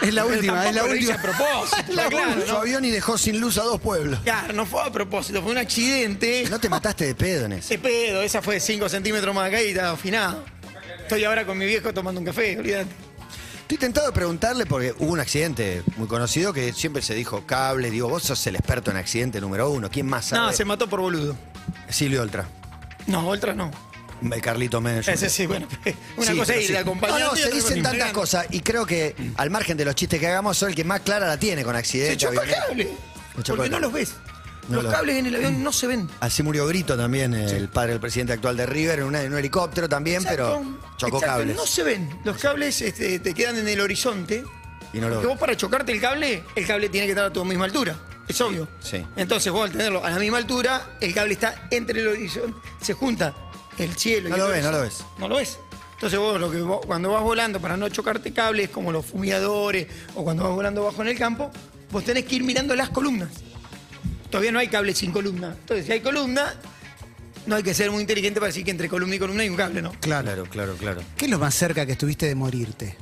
Es 0.01 0.15
la 0.15 0.23
Pero 0.23 0.37
última, 0.37 0.69
es 0.69 0.75
la 0.77 0.83
tampoco 0.83 0.89
lo 0.95 0.95
hice 0.97 1.13
última. 1.13 1.19
a 1.19 1.37
propósito, 1.37 1.83
La 1.93 2.07
claro, 2.07 2.41
su 2.47 2.53
¿no? 2.53 2.59
avión 2.59 2.85
y 2.85 2.91
dejó 2.91 3.19
sin 3.19 3.41
luz 3.41 3.59
a 3.59 3.65
dos 3.65 3.81
pueblos. 3.81 4.21
Claro, 4.23 4.53
no 4.53 4.65
fue 4.65 4.81
a 4.83 4.93
propósito, 4.93 5.43
fue 5.43 5.51
un 5.51 5.59
accidente. 5.59 6.45
No 6.49 6.61
te 6.61 6.69
mataste 6.69 7.05
de 7.07 7.15
pedo 7.17 7.47
en 7.47 7.55
ese. 7.55 7.75
Ese 7.75 7.79
pedo, 7.83 8.23
esa 8.23 8.41
fue 8.41 8.61
5 8.61 8.89
centímetros 8.89 9.35
más 9.35 9.49
acá 9.49 9.61
y 9.61 9.71
estaba 9.71 9.91
afinado. 9.91 10.45
Estoy 11.09 11.25
ahora 11.25 11.47
con 11.47 11.57
mi 11.57 11.65
viejo 11.65 11.95
tomando 11.95 12.21
un 12.21 12.27
café, 12.27 12.59
olvídate. 12.59 12.91
Estoy 13.63 13.79
tentado 13.79 14.09
de 14.09 14.13
preguntarle 14.13 14.67
porque 14.67 14.93
hubo 14.99 15.11
un 15.11 15.21
accidente 15.21 15.83
muy 15.97 16.07
conocido 16.07 16.53
que 16.53 16.75
siempre 16.75 17.01
se 17.01 17.15
dijo 17.15 17.47
cable. 17.47 17.91
Digo, 17.91 18.11
vos 18.11 18.25
sos 18.25 18.47
el 18.47 18.57
experto 18.57 18.91
en 18.91 18.99
accidente 18.99 19.41
número 19.41 19.71
uno. 19.71 19.91
¿Quién 19.91 20.05
más 20.07 20.27
sabe? 20.27 20.49
No, 20.49 20.53
se 20.53 20.67
mató 20.67 20.87
por 20.87 21.01
boludo. 21.01 21.35
Silvio 21.89 22.21
Oltra. 22.21 22.47
No, 23.07 23.27
Oltra 23.27 23.55
no. 23.55 23.71
El 24.21 24.43
Carlito 24.43 24.83
Medio. 24.83 25.01
Ese 25.01 25.31
sí, 25.31 25.47
bueno, 25.47 25.67
una 26.19 26.31
Sí, 26.33 26.37
cosa 26.37 26.55
es 26.57 26.67
sí. 26.67 26.73
de 26.75 26.79
acompañante. 26.81 27.25
No, 27.25 27.31
no, 27.31 27.37
se 27.37 27.51
dicen 27.53 27.83
tantas 27.83 28.13
cosas 28.13 28.45
y 28.51 28.61
creo 28.61 28.85
que 28.85 29.15
al 29.39 29.49
margen 29.49 29.79
de 29.79 29.87
los 29.87 29.95
chistes 29.95 30.21
que 30.21 30.27
hagamos, 30.27 30.59
soy 30.59 30.71
el 30.73 30.77
que 30.77 30.85
más 30.85 31.01
clara 31.01 31.27
la 31.27 31.39
tiene 31.39 31.65
con 31.65 31.73
Se 31.73 31.79
accidente. 31.79 32.17
choca 32.19 32.33
el 32.35 32.39
avioneta. 32.41 32.67
cable. 32.67 32.89
Se 33.47 33.55
Porque 33.55 33.71
no 33.71 33.81
los 33.81 33.93
ves. 33.95 34.13
No 34.69 34.77
los 34.77 34.85
lo- 34.85 34.91
cables 34.91 35.17
en 35.17 35.27
el 35.27 35.35
avión 35.37 35.63
no 35.63 35.73
se 35.73 35.87
ven. 35.87 36.09
Así 36.21 36.43
murió 36.43 36.67
Brito 36.67 36.97
también, 36.97 37.35
el 37.35 37.69
padre 37.69 37.93
del 37.93 38.01
presidente 38.01 38.33
actual 38.35 38.57
de 38.57 38.67
River, 38.67 39.01
en, 39.01 39.05
una- 39.07 39.23
en 39.23 39.33
un 39.33 39.39
helicóptero 39.39 39.89
también, 39.89 40.23
pero 40.25 40.63
chocó 40.97 41.17
exacto, 41.19 41.21
cables. 41.39 41.57
No 41.57 41.67
se 41.67 41.83
ven. 41.83 42.21
Los 42.25 42.37
cables 42.39 42.81
este, 42.83 43.19
te 43.19 43.35
quedan 43.35 43.57
en 43.59 43.69
el 43.69 43.81
horizonte. 43.81 44.45
Y 44.93 44.99
no 45.01 45.09
lo 45.09 45.17
Porque 45.17 45.29
vos 45.29 45.39
para 45.39 45.57
chocarte 45.57 45.93
el 45.93 46.01
cable, 46.01 46.43
el 46.55 46.67
cable 46.67 46.89
tiene 46.89 47.07
que 47.07 47.13
estar 47.13 47.27
a 47.27 47.33
tu 47.33 47.45
misma 47.45 47.65
altura. 47.67 47.97
Es 48.27 48.41
obvio. 48.43 48.69
sí. 48.81 49.05
Entonces 49.17 49.51
vos 49.53 49.65
al 49.65 49.73
tenerlo 49.73 50.05
a 50.05 50.11
la 50.11 50.19
misma 50.19 50.37
altura, 50.39 50.97
el 51.01 51.15
cable 51.15 51.33
está 51.35 51.67
entre 51.71 52.01
el 52.01 52.09
horizonte, 52.09 52.59
se 52.81 52.93
junta 52.95 53.35
el 53.79 53.95
cielo. 53.97 54.29
y 54.29 54.33
No 54.33 54.37
lo 54.39 54.49
ves, 54.49 54.65
no 54.65 54.71
lo 54.73 54.81
ves. 54.83 55.05
No 55.19 55.29
lo 55.29 55.37
ves. 55.37 55.59
Entonces 55.95 56.19
vos, 56.19 56.39
lo 56.39 56.51
que 56.51 56.61
vos- 56.61 56.81
cuando 56.87 57.11
vas 57.13 57.23
volando 57.23 57.59
para 57.61 57.77
no 57.77 57.89
chocarte 57.89 58.33
cables, 58.33 58.69
como 58.71 58.93
los 58.93 59.05
fumigadores, 59.07 59.89
o 60.15 60.23
cuando 60.25 60.45
vas 60.45 60.53
volando 60.53 60.85
bajo 60.85 61.03
en 61.03 61.09
el 61.09 61.19
campo, 61.19 61.51
vos 61.91 62.05
tenés 62.05 62.25
que 62.25 62.37
ir 62.37 62.45
mirando 62.45 62.75
las 62.77 62.91
columnas. 62.91 63.31
Todavía 64.31 64.53
no 64.53 64.59
hay 64.59 64.69
cable 64.69 64.95
sin 64.95 65.11
columna. 65.13 65.57
Entonces, 65.61 65.87
si 65.87 65.93
hay 65.93 66.01
columna, 66.01 66.55
no 67.47 67.57
hay 67.57 67.63
que 67.63 67.73
ser 67.75 67.91
muy 67.91 68.01
inteligente 68.03 68.41
para 68.41 68.49
decir 68.49 68.65
que 68.65 68.71
entre 68.71 68.89
columna 68.89 69.15
y 69.15 69.19
columna 69.19 69.43
hay 69.43 69.49
un 69.49 69.57
cable, 69.57 69.81
¿no? 69.83 69.93
Claro. 70.01 70.25
Claro, 70.27 70.45
claro, 70.45 70.77
claro. 70.77 71.01
¿Qué 71.17 71.25
es 71.27 71.31
lo 71.31 71.39
más 71.39 71.55
cerca 71.55 71.87
que 71.87 71.93
estuviste 71.93 72.27
de 72.27 72.35
morirte? 72.35 72.97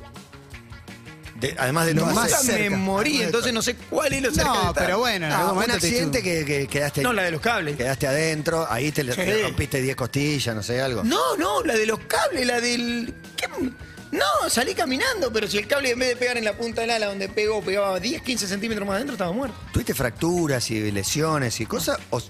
De- 1.41 1.55
además 1.59 1.85
de 1.87 1.93
Lo 1.93 2.01
todas 2.01 2.15
más 2.15 2.25
Nunca 2.31 2.37
esas- 2.41 2.47
me 2.47 2.59
cerca. 2.63 2.77
morí, 2.79 3.21
entonces 3.23 3.53
no 3.53 3.61
sé 3.61 3.77
cuál 3.91 4.11
es 4.15 4.23
lo 4.23 4.31
cerca 4.31 4.53
de 4.53 4.57
No, 4.59 4.69
estar. 4.71 4.87
pero 4.87 4.99
bueno, 5.01 5.27
en 5.27 5.33
Ah, 5.33 5.37
algún 5.41 5.49
un 5.51 5.55
momento 5.57 5.79
te 5.79 5.87
accidente 5.87 6.23
que, 6.23 6.45
que 6.47 6.67
quedaste, 6.67 7.03
No, 7.03 7.13
la 7.13 7.25
de 7.25 7.31
los 7.33 7.43
cables. 7.43 7.77
quedaste 7.77 8.07
adentro, 8.07 8.67
ahí 8.71 8.91
te, 8.91 9.05
le- 9.05 9.13
Sí. 9.13 9.21
te 9.21 9.43
rompiste 9.43 9.83
10 9.83 9.97
costillas, 9.97 10.55
no 10.57 10.63
sé, 10.63 10.81
algo. 10.81 11.05
No, 11.05 11.37
no, 11.37 11.63
la 11.63 11.75
de 11.75 11.85
los 11.85 11.99
cables, 12.01 12.47
la 12.47 12.59
del. 12.61 13.13
¿qué? 13.37 13.47
No, 14.13 14.49
salí 14.49 14.75
caminando, 14.75 15.33
pero 15.33 15.49
si 15.49 15.59
el 15.59 15.67
cable 15.67 15.91
en 15.91 15.99
vez 15.99 16.09
de 16.11 16.17
pegar 16.17 16.37
en 16.39 16.45
la 16.45 16.57
punta 16.57 16.81
del 16.83 16.91
ala 16.91 17.07
donde 17.07 17.29
pegó, 17.29 17.61
pegaba 17.63 17.99
10, 17.99 18.23
15 18.23 18.47
centímetros 18.47 18.87
más 18.87 18.97
adentro, 18.97 19.15
estaba 19.15 19.33
muerto. 19.33 19.57
¿Tuviste 19.73 19.95
fracturas 19.95 20.71
y 20.71 20.91
lesiones 20.93 21.61
y 21.61 21.67
cosas? 21.67 21.99
O 22.11 22.21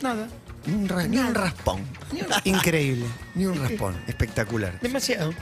Nada. 0.00 0.28
ni 0.66 0.74
un, 0.74 0.88
ra- 0.88 1.04
ni 1.06 1.18
un 1.18 1.34
raspón. 1.34 1.82
Ni 2.12 2.20
un- 2.22 2.28
Increíble. 2.44 3.06
Ni 3.34 3.46
un 3.46 3.60
raspón. 3.60 3.96
Espectacular. 4.06 4.80
Demasiado. 4.80 5.34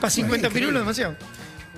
Para 0.00 0.10
50 0.10 0.50
pirulos, 0.50 0.80
demasiado. 0.82 1.16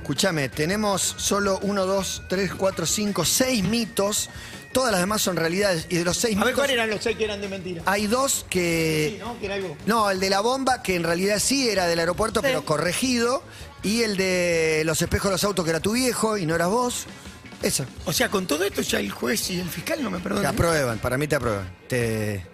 Escúchame, 0.03 0.49
tenemos 0.49 1.15
solo 1.17 1.61
1, 1.62 1.87
2, 1.87 2.23
3, 2.29 2.55
4, 2.57 2.87
5, 2.87 3.25
6 3.25 3.62
mitos. 3.65 4.31
Todas 4.73 4.91
las 4.91 5.01
demás 5.01 5.23
son 5.23 5.37
realidades. 5.37 5.87
Y 5.91 5.97
de 5.99 6.05
los 6.05 6.17
6 6.17 6.35
A 6.37 6.41
ver, 6.41 6.47
mitos, 6.47 6.59
¿cuáles 6.59 6.75
eran 6.75 6.91
los 6.91 7.03
seis 7.05 7.17
que 7.17 7.25
eran 7.25 7.41
de 7.41 7.49
mentira? 7.49 7.83
hay 7.87 8.09
dos 8.09 8.45
que. 8.51 9.12
Sí, 9.15 9.19
¿no? 9.21 9.38
Que 9.38 9.47
era 9.47 9.55
algo. 9.55 9.77
No, 9.87 10.11
el 10.11 10.19
de 10.19 10.29
la 10.29 10.41
bomba, 10.41 10.83
que 10.83 10.97
en 10.97 11.05
realidad 11.05 11.38
sí 11.38 11.69
era 11.69 11.87
del 11.87 12.01
aeropuerto, 12.01 12.41
Sí. 12.41 12.47
pero 12.49 12.65
corregido. 12.65 13.45
Y 13.85 14.03
el 14.03 14.17
de 14.17 14.83
los 14.85 15.01
espejos 15.03 15.27
de 15.31 15.33
los 15.35 15.45
autos, 15.45 15.65
que 15.65 15.71
era 15.71 15.79
tu 15.81 15.93
viejo 15.93 16.37
y 16.37 16.47
no 16.47 16.57
eras 16.57 16.69
vos. 16.69 17.05
Eso. 17.62 17.85
O 18.05 18.12
sea, 18.12 18.29
con 18.29 18.47
todo 18.49 18.65
esto 18.65 18.83
ya 18.83 18.99
el 18.99 19.11
juez 19.12 19.51
y 19.51 19.61
el 19.61 19.69
fiscal 19.69 20.03
no 20.03 20.11
me 20.11 20.17
Te 20.19 20.25
perdonan. 20.25 20.47
aprueban, 20.47 20.99
para 20.99 21.17
mí 21.17 21.29
te 21.29 21.37
aprueban. 21.37 21.73
Te. 21.88 22.45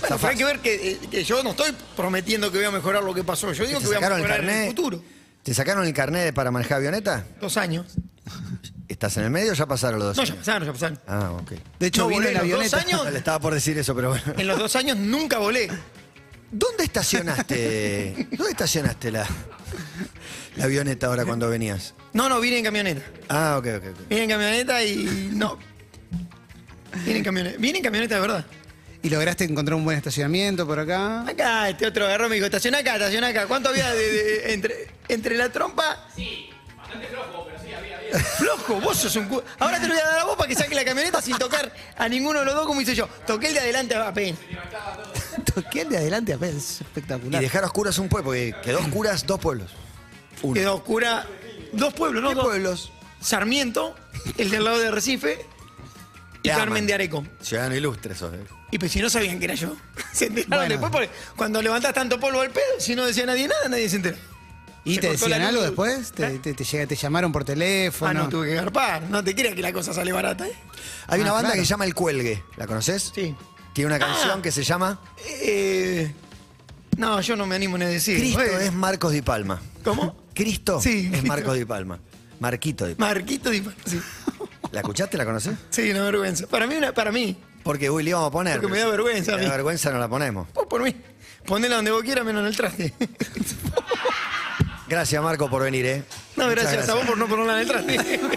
Bueno, 0.00 0.16
pero 0.16 0.28
hay 0.30 0.36
que 0.38 0.44
ver 0.44 0.60
que, 0.60 0.92
eh, 0.92 0.98
que 1.10 1.22
yo 1.24 1.42
no 1.42 1.50
estoy 1.50 1.74
prometiendo 1.96 2.50
que 2.50 2.58
voy 2.58 2.66
a 2.66 2.70
mejorar 2.70 3.02
lo 3.02 3.12
que 3.12 3.24
pasó. 3.24 3.52
Yo 3.52 3.66
digo 3.66 3.78
¿Te 3.78 3.82
que 3.84 3.88
voy 3.88 3.96
a 3.96 4.00
sacaron 4.00 4.18
el 4.20 4.22
mejorar 4.24 4.44
en 4.44 4.48
el 4.48 4.54
carnet? 4.56 4.76
futuro. 4.76 5.02
¿Te 5.48 5.54
sacaron 5.54 5.86
el 5.86 5.94
carnet 5.94 6.34
para 6.34 6.50
manejar 6.50 6.76
avioneta? 6.76 7.24
Dos 7.40 7.56
años. 7.56 7.86
¿Estás 8.86 9.16
en 9.16 9.24
el 9.24 9.30
medio 9.30 9.52
o 9.52 9.54
ya 9.54 9.64
pasaron 9.64 9.98
los 9.98 10.08
dos? 10.08 10.16
No, 10.18 10.24
ya 10.24 10.34
pasaron, 10.38 10.66
ya 10.66 10.72
pasaron. 10.74 11.00
Ah, 11.06 11.30
ok. 11.40 11.52
De 11.78 11.86
hecho, 11.86 12.02
No, 12.02 12.10
volé 12.10 12.28
en 12.28 12.34
la 12.34 12.40
los 12.42 12.50
dos 12.50 12.74
avioneta. 12.74 12.76
años. 12.98 13.10
Le 13.12 13.18
estaba 13.18 13.40
por 13.40 13.54
decir 13.54 13.78
eso, 13.78 13.94
pero 13.94 14.10
bueno. 14.10 14.24
En 14.36 14.46
los 14.46 14.58
dos 14.58 14.76
años 14.76 14.98
nunca 14.98 15.38
volé. 15.38 15.70
¿Dónde 16.52 16.84
estacionaste? 16.84 18.28
¿Dónde 18.32 18.50
estacionaste 18.50 19.10
la, 19.10 19.26
la 20.56 20.64
avioneta 20.64 21.06
ahora 21.06 21.24
cuando 21.24 21.48
venías? 21.48 21.94
No, 22.12 22.28
no, 22.28 22.40
vine 22.40 22.58
en 22.58 22.64
camioneta. 22.64 23.00
Ah, 23.30 23.56
ok, 23.58 23.66
ok. 23.78 23.84
ok. 24.02 24.08
Vine 24.10 24.24
en 24.24 24.28
camioneta 24.28 24.84
y 24.84 25.30
no. 25.32 25.58
Vine 27.06 27.18
en 27.20 27.24
camioneta. 27.24 27.56
Vine 27.58 27.78
en 27.78 27.84
camioneta 27.84 28.14
de 28.16 28.20
verdad. 28.20 28.44
¿Y 29.02 29.08
lograste 29.08 29.44
encontrar 29.44 29.76
un 29.76 29.84
buen 29.84 29.96
estacionamiento 29.96 30.66
por 30.66 30.78
acá? 30.78 31.22
Acá, 31.26 31.70
este 31.70 31.86
otro 31.86 32.04
agarró 32.04 32.28
me 32.28 32.34
dijo, 32.34 32.44
estaciona 32.44 32.78
acá, 32.78 32.96
estaciona 32.96 33.28
acá. 33.28 33.46
¿Cuánto 33.46 33.70
había 33.70 33.90
de, 33.94 34.12
de- 34.12 34.52
entre, 34.52 34.97
entre 35.08 35.36
la 35.36 35.50
trompa? 35.50 36.06
Sí, 36.14 36.50
bastante 36.76 37.06
flojo, 37.08 37.46
pero 37.46 37.58
sí 37.62 37.72
había. 37.72 37.98
Flojo, 38.20 38.80
vos 38.80 38.96
sos 38.96 39.14
un 39.16 39.28
cu... 39.28 39.42
Ahora 39.58 39.80
te 39.80 39.86
lo 39.88 39.94
voy 39.94 40.02
a 40.02 40.06
dar 40.06 40.18
a 40.20 40.24
vos 40.24 40.36
para 40.36 40.48
que 40.48 40.54
saque 40.54 40.74
la 40.74 40.84
camioneta 40.84 41.20
sin 41.20 41.36
tocar 41.38 41.72
a 41.96 42.08
ninguno 42.08 42.38
de 42.40 42.44
los 42.46 42.54
dos 42.54 42.66
como 42.66 42.80
hice 42.80 42.94
yo. 42.94 43.06
Toqué 43.26 43.48
el 43.48 43.54
de 43.54 43.60
adelante 43.60 43.94
apenas. 43.94 44.40
Toqué 45.54 45.82
el 45.82 45.88
de 45.90 45.96
adelante, 45.98 46.32
es 46.40 46.80
Y 46.80 46.84
espectacular. 46.84 47.40
dejar 47.42 47.64
oscuras 47.64 47.98
un 47.98 48.08
pueblo, 48.08 48.26
porque 48.30 48.54
quedó 48.62 48.78
oscuras 48.80 49.26
dos 49.26 49.38
pueblos. 49.40 49.70
Uno. 50.42 50.54
Quedó 50.54 50.74
oscura. 50.76 51.26
Dos 51.72 51.92
pueblos, 51.94 52.22
¿no? 52.22 52.30
¿Qué 52.30 52.34
Dos. 52.36 52.44
pueblos? 52.44 52.92
Sarmiento, 53.20 53.94
el 54.38 54.50
del 54.50 54.64
lado 54.64 54.78
de 54.78 54.90
Recife, 54.90 55.44
y 56.38 56.42
Te 56.42 56.50
Carmen 56.50 56.68
aman. 56.78 56.86
de 56.86 56.94
Areco. 56.94 57.24
Ciudadano 57.42 57.74
ilustre 57.74 58.14
sos. 58.14 58.32
eh. 58.32 58.38
Y 58.70 58.78
pues 58.78 58.92
si 58.92 59.00
no 59.02 59.10
sabían 59.10 59.38
que 59.38 59.46
era 59.46 59.54
yo. 59.54 59.76
Se 60.12 60.26
enteraron 60.26 60.50
Bueno. 60.68 60.68
después 60.68 60.92
porque 60.92 61.10
cuando 61.36 61.60
levantás 61.60 61.92
tanto 61.92 62.18
polvo 62.20 62.40
al 62.40 62.50
pedo, 62.50 62.64
si 62.78 62.94
no 62.94 63.04
decía 63.04 63.26
nadie 63.26 63.48
nada, 63.48 63.68
nadie 63.68 63.88
se 63.88 63.96
entera. 63.96 64.16
¿Y 64.88 64.94
Se 64.96 65.00
te 65.02 65.10
decían 65.10 65.40
la 65.42 65.48
algo 65.48 65.62
después? 65.62 66.12
¿Te, 66.12 66.26
¿Eh? 66.26 66.38
te- 66.38 66.54
te 66.54 66.64
llega- 66.64 66.86
te 66.86 66.96
llamaron 66.96 67.30
por 67.32 67.44
teléfono? 67.44 68.10
Ah, 68.10 68.14
no, 68.14 68.28
tuve 68.28 68.48
que 68.48 68.54
garpar. 68.54 69.02
No 69.10 69.22
te 69.22 69.34
creas 69.34 69.54
que 69.54 69.62
la 69.62 69.72
cosa 69.72 69.92
sale 69.92 70.12
barata, 70.12 70.46
¿eh? 70.46 70.52
Hay 71.08 71.20
una 71.20 71.30
Ah, 71.30 71.32
banda 71.34 71.48
claro. 71.50 71.60
que 71.60 71.66
se 71.66 71.70
llama 71.70 71.84
El 71.84 71.94
Cuelgue. 71.94 72.42
¿La 72.56 72.66
conoces? 72.66 73.12
Sí. 73.14 73.34
Tiene 73.74 73.86
una 73.94 73.98
canción 73.98 74.38
Ah. 74.38 74.42
que 74.42 74.50
se 74.50 74.64
llama 74.64 75.00
Eh, 75.42 76.12
no, 76.96 77.20
yo 77.20 77.36
no 77.36 77.46
me 77.46 77.54
animo 77.56 77.76
ni 77.78 77.84
a 77.84 77.88
decir. 77.88 78.18
Cristo 78.18 78.40
es 78.42 78.72
Marcos 78.72 79.12
Di 79.12 79.22
Palma. 79.22 79.60
¿Cómo? 79.84 80.16
Cristo 80.34 80.80
Sí, 80.80 81.10
es. 81.12 81.22
Marcos 81.24 81.54
Di 81.56 81.64
Palma. 81.64 81.98
Marquito 82.40 82.86
Di 82.86 82.94
Palma. 82.94 83.14
Marquito 83.14 83.50
Di 83.50 83.60
Palma, 83.60 83.78
Sí. 83.84 84.00
¿La 84.72 84.80
escuchaste? 84.80 85.16
¿La 85.16 85.24
conoces? 85.24 85.54
Sí, 85.70 85.90
una 85.90 86.02
vergüenza. 86.02 86.46
Para 86.46 86.66
mí, 86.66 86.74
una, 86.76 86.92
para 86.92 87.10
mí. 87.12 87.36
Porque, 87.62 87.90
uy, 87.90 88.02
le 88.04 88.10
íbamos 88.10 88.28
a 88.28 88.30
poner. 88.32 88.60
Porque 88.60 88.72
me 88.72 88.78
da 88.78 88.86
vergüenza 88.88 89.32
a 89.32 89.36
Me 89.36 89.42
mí. 89.42 89.46
da 89.48 89.52
vergüenza, 89.52 89.90
no 89.90 89.98
la 89.98 90.08
ponemos. 90.08 90.46
Vos 90.54 90.66
por 90.66 90.82
mí. 90.82 90.94
Ponela 91.46 91.76
donde 91.76 91.90
vos 91.90 92.02
quieras, 92.02 92.24
menos 92.24 92.40
en 92.42 92.46
el 92.48 92.56
traste. 92.56 92.94
Gracias, 94.88 95.22
Marco, 95.22 95.50
por 95.50 95.62
venir, 95.62 95.86
¿eh? 95.86 96.02
No, 96.36 96.48
Muchas 96.48 96.64
gracias, 96.64 96.88
a 96.88 96.94
vos 96.94 97.04
por 97.04 97.18
no 97.18 97.26
ponerla 97.26 97.54
en 97.54 97.58
el 97.60 97.68
traste. 97.68 98.20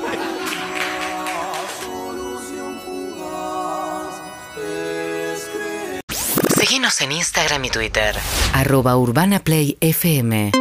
Seguinos 6.56 7.02
en 7.02 7.12
Instagram 7.14 7.66
y 7.66 7.70
Twitter. 7.70 8.16
Arroba 8.54 8.96
Urbana 8.98 9.40
Play 9.40 9.78
FM. 9.82 10.52